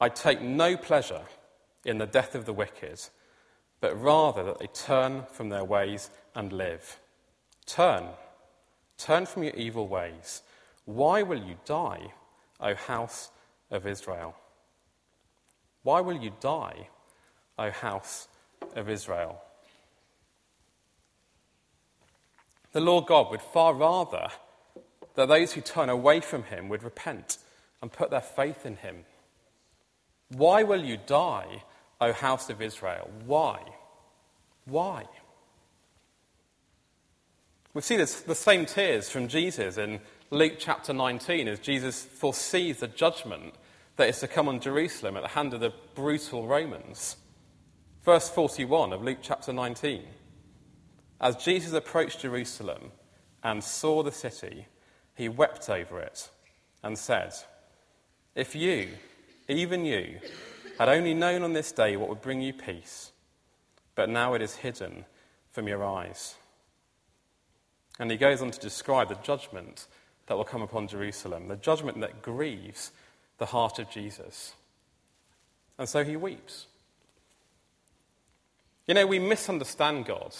I 0.00 0.08
take 0.08 0.40
no 0.40 0.76
pleasure 0.76 1.22
in 1.84 1.98
the 1.98 2.06
death 2.06 2.36
of 2.36 2.44
the 2.44 2.52
wicked, 2.52 3.00
but 3.80 4.00
rather 4.00 4.44
that 4.44 4.60
they 4.60 4.68
turn 4.68 5.24
from 5.32 5.48
their 5.48 5.64
ways 5.64 6.08
and 6.36 6.52
live. 6.52 7.00
Turn. 7.66 8.04
Turn 8.98 9.26
from 9.26 9.42
your 9.42 9.54
evil 9.54 9.88
ways. 9.88 10.42
Why 10.84 11.24
will 11.24 11.42
you 11.42 11.56
die, 11.64 12.12
O 12.60 12.74
house 12.76 13.30
of 13.68 13.84
Israel? 13.84 14.36
Why 15.82 16.00
will 16.00 16.22
you 16.22 16.30
die, 16.40 16.88
O 17.58 17.70
house 17.70 18.28
of 18.74 18.88
Israel. 18.88 19.42
The 22.72 22.80
Lord 22.80 23.06
God 23.06 23.30
would 23.30 23.42
far 23.42 23.74
rather 23.74 24.28
that 25.14 25.28
those 25.28 25.52
who 25.52 25.60
turn 25.60 25.88
away 25.88 26.20
from 26.20 26.44
him 26.44 26.68
would 26.68 26.82
repent 26.82 27.38
and 27.80 27.90
put 27.90 28.10
their 28.10 28.20
faith 28.20 28.66
in 28.66 28.76
him. 28.76 29.04
Why 30.28 30.62
will 30.62 30.84
you 30.84 30.98
die, 30.98 31.62
O 32.00 32.12
house 32.12 32.50
of 32.50 32.60
Israel? 32.60 33.10
Why? 33.24 33.60
Why? 34.66 35.06
We 37.72 37.82
see 37.82 37.96
this, 37.96 38.20
the 38.20 38.34
same 38.34 38.66
tears 38.66 39.08
from 39.08 39.28
Jesus 39.28 39.78
in 39.78 40.00
Luke 40.30 40.54
chapter 40.58 40.92
19 40.92 41.48
as 41.48 41.58
Jesus 41.60 42.02
foresees 42.04 42.80
the 42.80 42.88
judgment 42.88 43.54
that 43.96 44.08
is 44.08 44.20
to 44.20 44.28
come 44.28 44.48
on 44.48 44.60
Jerusalem 44.60 45.16
at 45.16 45.22
the 45.22 45.28
hand 45.28 45.54
of 45.54 45.60
the 45.60 45.72
brutal 45.94 46.46
Romans. 46.46 47.16
Verse 48.06 48.28
41 48.28 48.92
of 48.92 49.02
Luke 49.02 49.18
chapter 49.20 49.52
19. 49.52 50.04
As 51.20 51.34
Jesus 51.34 51.72
approached 51.72 52.20
Jerusalem 52.20 52.92
and 53.42 53.64
saw 53.64 54.04
the 54.04 54.12
city, 54.12 54.68
he 55.16 55.28
wept 55.28 55.68
over 55.68 55.98
it 55.98 56.30
and 56.84 56.96
said, 56.96 57.32
If 58.36 58.54
you, 58.54 58.90
even 59.48 59.84
you, 59.84 60.20
had 60.78 60.88
only 60.88 61.14
known 61.14 61.42
on 61.42 61.52
this 61.52 61.72
day 61.72 61.96
what 61.96 62.08
would 62.08 62.22
bring 62.22 62.40
you 62.40 62.52
peace, 62.52 63.10
but 63.96 64.08
now 64.08 64.34
it 64.34 64.40
is 64.40 64.54
hidden 64.54 65.04
from 65.50 65.66
your 65.66 65.84
eyes. 65.84 66.36
And 67.98 68.08
he 68.08 68.16
goes 68.16 68.40
on 68.40 68.52
to 68.52 68.60
describe 68.60 69.08
the 69.08 69.16
judgment 69.16 69.88
that 70.28 70.36
will 70.36 70.44
come 70.44 70.62
upon 70.62 70.86
Jerusalem, 70.86 71.48
the 71.48 71.56
judgment 71.56 72.00
that 72.02 72.22
grieves 72.22 72.92
the 73.38 73.46
heart 73.46 73.80
of 73.80 73.90
Jesus. 73.90 74.54
And 75.76 75.88
so 75.88 76.04
he 76.04 76.14
weeps. 76.16 76.68
You 78.86 78.94
know, 78.94 79.06
we 79.06 79.18
misunderstand 79.18 80.06
God 80.06 80.34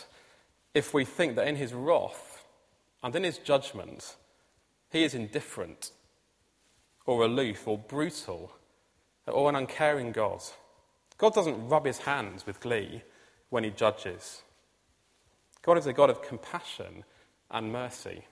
if 0.73 0.95
we 0.95 1.05
think 1.05 1.37
that 1.37 1.49
in 1.49 1.57
his 1.57 1.73
wrath 1.73 2.45
and 3.03 3.15
in 3.15 3.25
his 3.25 3.39
judgment, 3.39 4.17
he 4.91 5.05
is 5.05 5.15
indifferent 5.15 5.91
or 7.07 7.25
aloof 7.25 7.67
or 7.67 7.79
brutal 7.79 8.53
or 9.27 9.49
an 9.49 9.57
uncaring 9.57 10.13
God. 10.13 10.43
God 11.19 11.35
doesn't 11.35 11.69
rub 11.69 11.87
his 11.87 11.99
hands 11.99 12.47
with 12.47 12.61
glee 12.61 13.03
when 13.49 13.65
he 13.65 13.71
judges. 13.71 14.43
God 15.63 15.79
is 15.79 15.87
a 15.87 15.93
God 15.93 16.11
of 16.11 16.23
compassion 16.23 17.05
and 17.51 17.73
mercy. 17.73 18.25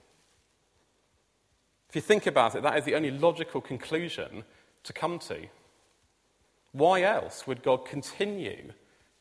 If 1.89 1.95
you 1.95 2.01
think 2.01 2.25
about 2.25 2.55
it, 2.55 2.63
that 2.63 2.77
is 2.77 2.85
the 2.85 2.95
only 2.95 3.11
logical 3.11 3.59
conclusion 3.59 4.43
to 4.83 4.93
come 4.93 5.19
to. 5.19 5.47
Why 6.71 7.01
else 7.01 7.47
would 7.47 7.63
God 7.63 7.85
continue 7.85 8.71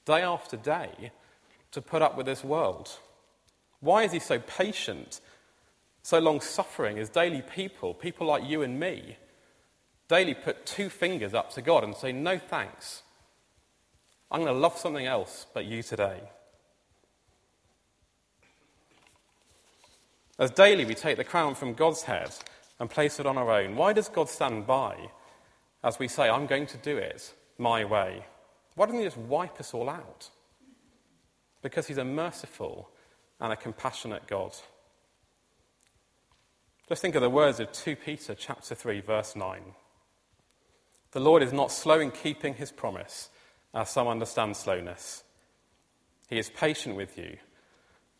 day 0.04 0.22
after 0.22 0.56
day, 0.56 1.12
to 1.72 1.82
put 1.82 2.02
up 2.02 2.16
with 2.16 2.26
this 2.26 2.44
world? 2.44 2.90
Why 3.80 4.04
is 4.04 4.12
he 4.12 4.18
so 4.18 4.38
patient, 4.38 5.20
so 6.02 6.18
long 6.18 6.40
suffering 6.40 6.98
as 6.98 7.08
daily 7.08 7.42
people, 7.42 7.94
people 7.94 8.26
like 8.26 8.44
you 8.44 8.62
and 8.62 8.78
me, 8.78 9.16
daily 10.08 10.34
put 10.34 10.66
two 10.66 10.88
fingers 10.88 11.34
up 11.34 11.52
to 11.52 11.62
God 11.62 11.84
and 11.84 11.94
say, 11.94 12.12
No 12.12 12.38
thanks. 12.38 13.02
I'm 14.30 14.40
going 14.40 14.54
to 14.54 14.58
love 14.58 14.78
something 14.78 15.06
else 15.06 15.46
but 15.54 15.64
you 15.64 15.82
today. 15.82 16.20
As 20.38 20.50
daily 20.50 20.84
we 20.84 20.94
take 20.94 21.16
the 21.16 21.24
crown 21.24 21.54
from 21.54 21.74
God's 21.74 22.02
head 22.02 22.34
and 22.80 22.90
place 22.90 23.20
it 23.20 23.26
on 23.26 23.38
our 23.38 23.52
own, 23.52 23.76
why 23.76 23.92
does 23.92 24.08
God 24.08 24.28
stand 24.28 24.66
by 24.66 25.10
as 25.84 25.98
we 25.98 26.08
say, 26.08 26.28
I'm 26.28 26.46
going 26.46 26.66
to 26.66 26.76
do 26.78 26.96
it 26.96 27.32
my 27.58 27.84
way? 27.84 28.24
Why 28.74 28.86
doesn't 28.86 28.98
he 28.98 29.06
just 29.06 29.16
wipe 29.16 29.60
us 29.60 29.72
all 29.72 29.88
out? 29.88 30.30
Because 31.62 31.86
he's 31.86 31.98
a 31.98 32.04
merciful 32.04 32.90
and 33.40 33.52
a 33.52 33.56
compassionate 33.56 34.26
God. 34.26 34.54
Just 36.88 37.00
think 37.00 37.14
of 37.14 37.22
the 37.22 37.30
words 37.30 37.60
of 37.60 37.72
2 37.72 37.96
Peter 37.96 38.34
chapter 38.34 38.74
3 38.74 39.00
verse 39.00 39.36
9. 39.36 39.62
The 41.12 41.20
Lord 41.20 41.42
is 41.42 41.52
not 41.52 41.70
slow 41.70 42.00
in 42.00 42.10
keeping 42.10 42.54
his 42.54 42.72
promise, 42.72 43.30
as 43.72 43.88
some 43.88 44.08
understand 44.08 44.56
slowness. 44.56 45.22
He 46.28 46.38
is 46.38 46.50
patient 46.50 46.96
with 46.96 47.16
you, 47.16 47.36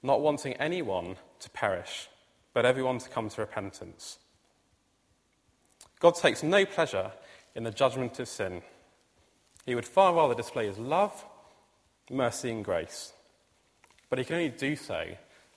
not 0.02 0.20
wanting 0.20 0.54
anyone 0.54 1.16
to 1.40 1.50
perish, 1.50 2.08
but 2.52 2.64
everyone 2.64 2.98
to 2.98 3.08
come 3.08 3.28
to 3.28 3.40
repentance. 3.40 4.18
God 5.98 6.14
takes 6.14 6.42
no 6.42 6.64
pleasure 6.64 7.10
in 7.54 7.64
the 7.64 7.70
judgment 7.70 8.18
of 8.20 8.28
sin 8.28 8.62
he 9.64 9.74
would 9.74 9.86
far 9.86 10.14
rather 10.14 10.34
display 10.34 10.66
his 10.66 10.78
love, 10.78 11.24
mercy, 12.10 12.50
and 12.50 12.64
grace. 12.64 13.12
But 14.10 14.18
he 14.18 14.24
can 14.24 14.36
only 14.36 14.50
do 14.50 14.76
so 14.76 15.06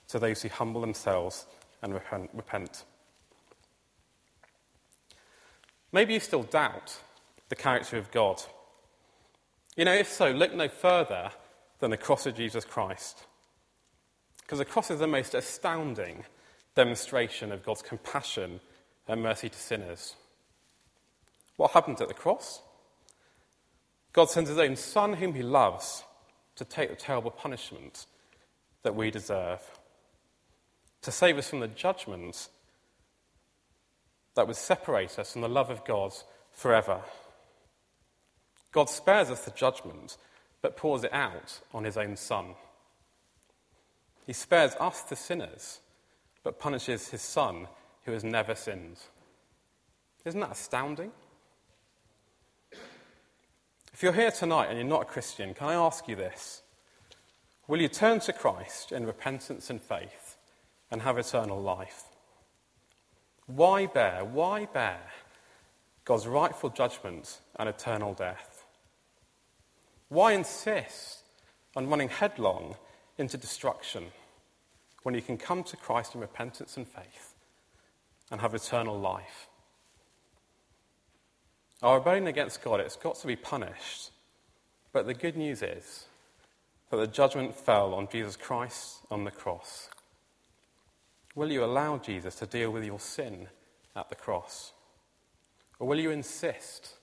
to 0.08 0.18
those 0.18 0.42
who 0.42 0.48
humble 0.48 0.80
themselves 0.80 1.46
and 1.82 1.92
repent. 2.32 2.84
Maybe 5.92 6.14
you 6.14 6.20
still 6.20 6.42
doubt 6.42 6.98
the 7.48 7.56
character 7.56 7.96
of 7.96 8.10
God. 8.10 8.42
You 9.76 9.84
know, 9.84 9.94
if 9.94 10.08
so, 10.08 10.30
look 10.30 10.54
no 10.54 10.68
further 10.68 11.30
than 11.78 11.90
the 11.90 11.96
cross 11.96 12.26
of 12.26 12.34
Jesus 12.34 12.64
Christ. 12.64 13.24
Because 14.42 14.58
the 14.58 14.64
cross 14.64 14.90
is 14.90 14.98
the 14.98 15.06
most 15.06 15.34
astounding 15.34 16.24
demonstration 16.74 17.52
of 17.52 17.62
God's 17.62 17.82
compassion 17.82 18.60
and 19.06 19.22
mercy 19.22 19.48
to 19.48 19.58
sinners. 19.58 20.16
What 21.56 21.72
happened 21.72 22.00
at 22.00 22.08
the 22.08 22.14
cross? 22.14 22.62
God 24.12 24.30
sends 24.30 24.50
his 24.50 24.58
own 24.58 24.76
Son, 24.76 25.14
whom 25.14 25.34
he 25.34 25.42
loves, 25.42 26.04
to 26.56 26.64
take 26.64 26.90
the 26.90 26.96
terrible 26.96 27.30
punishment 27.30 28.06
that 28.82 28.94
we 28.94 29.10
deserve, 29.10 29.60
to 31.02 31.12
save 31.12 31.38
us 31.38 31.48
from 31.48 31.60
the 31.60 31.68
judgment 31.68 32.48
that 34.34 34.46
would 34.46 34.56
separate 34.56 35.18
us 35.18 35.32
from 35.32 35.42
the 35.42 35.48
love 35.48 35.70
of 35.70 35.84
God 35.84 36.12
forever. 36.52 37.00
God 38.72 38.88
spares 38.88 39.30
us 39.30 39.44
the 39.44 39.50
judgment, 39.52 40.16
but 40.62 40.76
pours 40.76 41.04
it 41.04 41.12
out 41.12 41.60
on 41.72 41.84
his 41.84 41.96
own 41.96 42.16
Son. 42.16 42.54
he 44.26 44.32
spares 44.32 44.74
us, 44.78 45.02
the 45.02 45.16
sinners, 45.16 45.80
but 46.42 46.58
punishes 46.58 47.08
his 47.08 47.22
Son, 47.22 47.66
who 48.04 48.12
has 48.12 48.24
never 48.24 48.54
sinned. 48.54 48.98
Isn't 50.24 50.40
that 50.40 50.52
astounding? 50.52 51.12
If 53.98 54.04
you're 54.04 54.12
here 54.12 54.30
tonight 54.30 54.66
and 54.68 54.78
you're 54.78 54.86
not 54.86 55.02
a 55.02 55.06
Christian, 55.06 55.54
can 55.54 55.66
I 55.66 55.74
ask 55.74 56.06
you 56.06 56.14
this? 56.14 56.62
Will 57.66 57.80
you 57.80 57.88
turn 57.88 58.20
to 58.20 58.32
Christ 58.32 58.92
in 58.92 59.04
repentance 59.04 59.70
and 59.70 59.82
faith 59.82 60.36
and 60.88 61.02
have 61.02 61.18
eternal 61.18 61.60
life? 61.60 62.04
Why 63.46 63.86
bear, 63.86 64.24
why 64.24 64.66
bear 64.66 65.00
God's 66.04 66.28
rightful 66.28 66.70
judgment 66.70 67.40
and 67.56 67.68
eternal 67.68 68.14
death? 68.14 68.64
Why 70.10 70.32
insist 70.32 71.24
on 71.74 71.90
running 71.90 72.08
headlong 72.08 72.76
into 73.16 73.36
destruction 73.36 74.04
when 75.02 75.16
you 75.16 75.22
can 75.22 75.36
come 75.36 75.64
to 75.64 75.76
Christ 75.76 76.14
in 76.14 76.20
repentance 76.20 76.76
and 76.76 76.86
faith 76.86 77.34
and 78.30 78.40
have 78.40 78.54
eternal 78.54 78.96
life? 78.96 79.47
Our 81.82 81.98
rebellion 81.98 82.26
against 82.26 82.62
God, 82.62 82.80
it's 82.80 82.96
got 82.96 83.16
to 83.16 83.26
be 83.26 83.36
punished. 83.36 84.10
But 84.92 85.06
the 85.06 85.14
good 85.14 85.36
news 85.36 85.62
is 85.62 86.06
that 86.90 86.96
the 86.96 87.06
judgment 87.06 87.54
fell 87.54 87.94
on 87.94 88.08
Jesus 88.10 88.36
Christ 88.36 88.98
on 89.10 89.24
the 89.24 89.30
cross. 89.30 89.88
Will 91.34 91.52
you 91.52 91.62
allow 91.62 91.98
Jesus 91.98 92.34
to 92.36 92.46
deal 92.46 92.70
with 92.70 92.84
your 92.84 92.98
sin 92.98 93.46
at 93.94 94.08
the 94.08 94.16
cross? 94.16 94.72
Or 95.78 95.86
will 95.86 96.00
you 96.00 96.10
insist? 96.10 96.94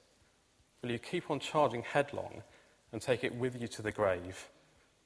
Will 0.82 0.92
you 0.92 1.00
keep 1.00 1.32
on 1.32 1.40
charging 1.40 1.84
headlong 1.84 2.44
and 2.92 3.02
take 3.02 3.24
it 3.24 3.34
with 3.34 3.60
you 3.60 3.68
to 3.70 3.82
the 3.82 3.92
grave 3.92 4.50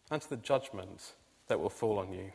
and 0.09 0.21
to 0.21 0.29
the 0.29 0.37
judgment 0.37 1.13
that 1.47 1.59
will 1.59 1.69
fall 1.69 1.99
on 1.99 2.11
you? 2.11 2.31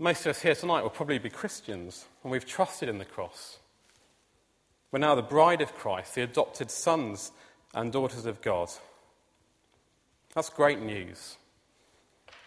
Most 0.00 0.26
of 0.26 0.30
us 0.30 0.42
here 0.42 0.54
tonight 0.54 0.82
will 0.82 0.90
probably 0.90 1.18
be 1.18 1.30
Christians, 1.30 2.06
and 2.22 2.32
we've 2.32 2.46
trusted 2.46 2.88
in 2.88 2.98
the 2.98 3.04
cross. 3.04 3.58
We're 4.90 5.00
now 5.00 5.14
the 5.14 5.22
bride 5.22 5.60
of 5.60 5.74
Christ, 5.74 6.14
the 6.14 6.22
adopted 6.22 6.70
sons 6.70 7.32
and 7.74 7.92
daughters 7.92 8.24
of 8.24 8.40
God. 8.40 8.70
That's 10.34 10.48
great 10.48 10.80
news. 10.80 11.36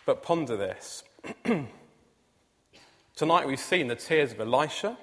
But 0.06 0.24
ponder 0.24 0.58
this. 0.58 1.04
Tonight 3.16 3.48
we've 3.48 3.60
seen 3.60 3.88
the 3.88 3.96
tears 3.96 4.32
of 4.32 4.40
Elisha, 4.40 4.98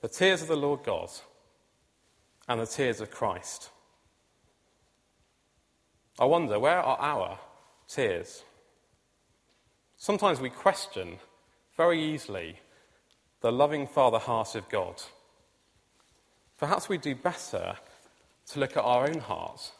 the 0.00 0.08
tears 0.08 0.42
of 0.42 0.48
the 0.48 0.56
Lord 0.56 0.84
God, 0.84 1.10
and 2.46 2.60
the 2.60 2.66
tears 2.66 3.00
of 3.00 3.10
Christ. 3.10 3.70
I 6.18 6.26
wonder, 6.26 6.60
where 6.60 6.78
are 6.78 6.98
our 7.00 7.40
tears? 7.88 8.44
Sometimes 9.96 10.40
we 10.40 10.50
question 10.50 11.18
very 11.76 12.00
easily 12.00 12.60
the 13.40 13.50
loving 13.50 13.86
Father 13.86 14.18
heart 14.18 14.54
of 14.54 14.68
God. 14.68 15.02
Perhaps 16.58 16.88
we 16.88 16.98
do 16.98 17.14
better 17.14 17.76
to 18.48 18.60
look 18.60 18.76
at 18.76 18.82
our 18.82 19.06
own 19.06 19.18
hearts 19.18 19.72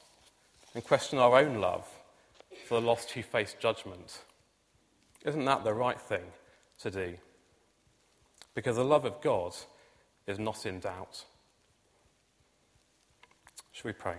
and 0.74 0.84
question 0.84 1.18
our 1.18 1.38
own 1.38 1.60
love 1.60 1.88
for 2.66 2.80
the 2.80 2.86
lost 2.86 3.10
who 3.12 3.22
face 3.22 3.56
judgment. 3.58 4.18
Isn't 5.24 5.44
that 5.46 5.64
the 5.64 5.72
right 5.72 6.00
thing 6.00 6.24
to 6.80 6.90
do? 6.90 7.14
Because 8.54 8.76
the 8.76 8.84
love 8.84 9.04
of 9.04 9.20
God 9.20 9.54
is 10.26 10.38
not 10.38 10.66
in 10.66 10.80
doubt. 10.80 11.24
Should 13.72 13.84
we 13.84 13.92
pray? 13.92 14.16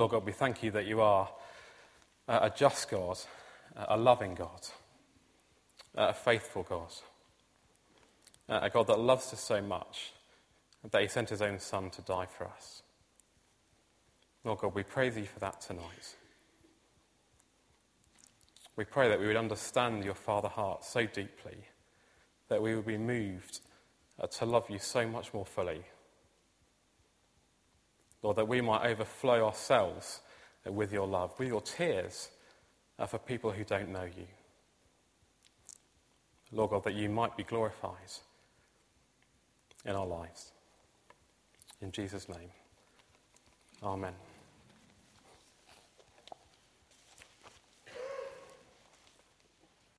Lord 0.00 0.12
God, 0.12 0.24
we 0.24 0.32
thank 0.32 0.62
you 0.62 0.70
that 0.70 0.86
you 0.86 1.02
are 1.02 1.28
a 2.26 2.50
just 2.56 2.90
God, 2.90 3.18
a 3.76 3.98
loving 3.98 4.34
God, 4.34 4.66
a 5.94 6.14
faithful 6.14 6.62
God, 6.62 6.90
a 8.48 8.70
God 8.70 8.86
that 8.86 8.98
loves 8.98 9.30
us 9.34 9.42
so 9.42 9.60
much 9.60 10.14
that 10.90 11.02
he 11.02 11.06
sent 11.06 11.28
his 11.28 11.42
own 11.42 11.58
Son 11.58 11.90
to 11.90 12.00
die 12.00 12.24
for 12.24 12.46
us. 12.46 12.82
Lord 14.42 14.60
God, 14.60 14.74
we 14.74 14.84
praise 14.84 15.18
you 15.18 15.26
for 15.26 15.38
that 15.40 15.60
tonight. 15.60 16.16
We 18.76 18.86
pray 18.86 19.10
that 19.10 19.20
we 19.20 19.26
would 19.26 19.36
understand 19.36 20.02
your 20.02 20.14
Father 20.14 20.48
heart 20.48 20.82
so 20.82 21.04
deeply 21.04 21.58
that 22.48 22.62
we 22.62 22.74
would 22.74 22.86
be 22.86 22.96
moved 22.96 23.60
uh, 24.18 24.28
to 24.28 24.46
love 24.46 24.70
you 24.70 24.78
so 24.78 25.06
much 25.06 25.34
more 25.34 25.44
fully 25.44 25.82
Lord, 28.22 28.36
that 28.36 28.48
we 28.48 28.60
might 28.60 28.86
overflow 28.86 29.46
ourselves 29.46 30.20
with 30.66 30.92
your 30.92 31.06
love, 31.06 31.38
with 31.38 31.48
your 31.48 31.62
tears 31.62 32.30
uh, 32.98 33.06
for 33.06 33.18
people 33.18 33.50
who 33.50 33.64
don't 33.64 33.88
know 33.88 34.04
you. 34.04 34.26
Lord 36.52 36.70
God, 36.70 36.84
that 36.84 36.94
you 36.94 37.08
might 37.08 37.36
be 37.36 37.44
glorified 37.44 37.94
in 39.84 39.94
our 39.94 40.06
lives. 40.06 40.52
In 41.80 41.92
Jesus' 41.92 42.28
name, 42.28 42.50
amen. 43.82 44.12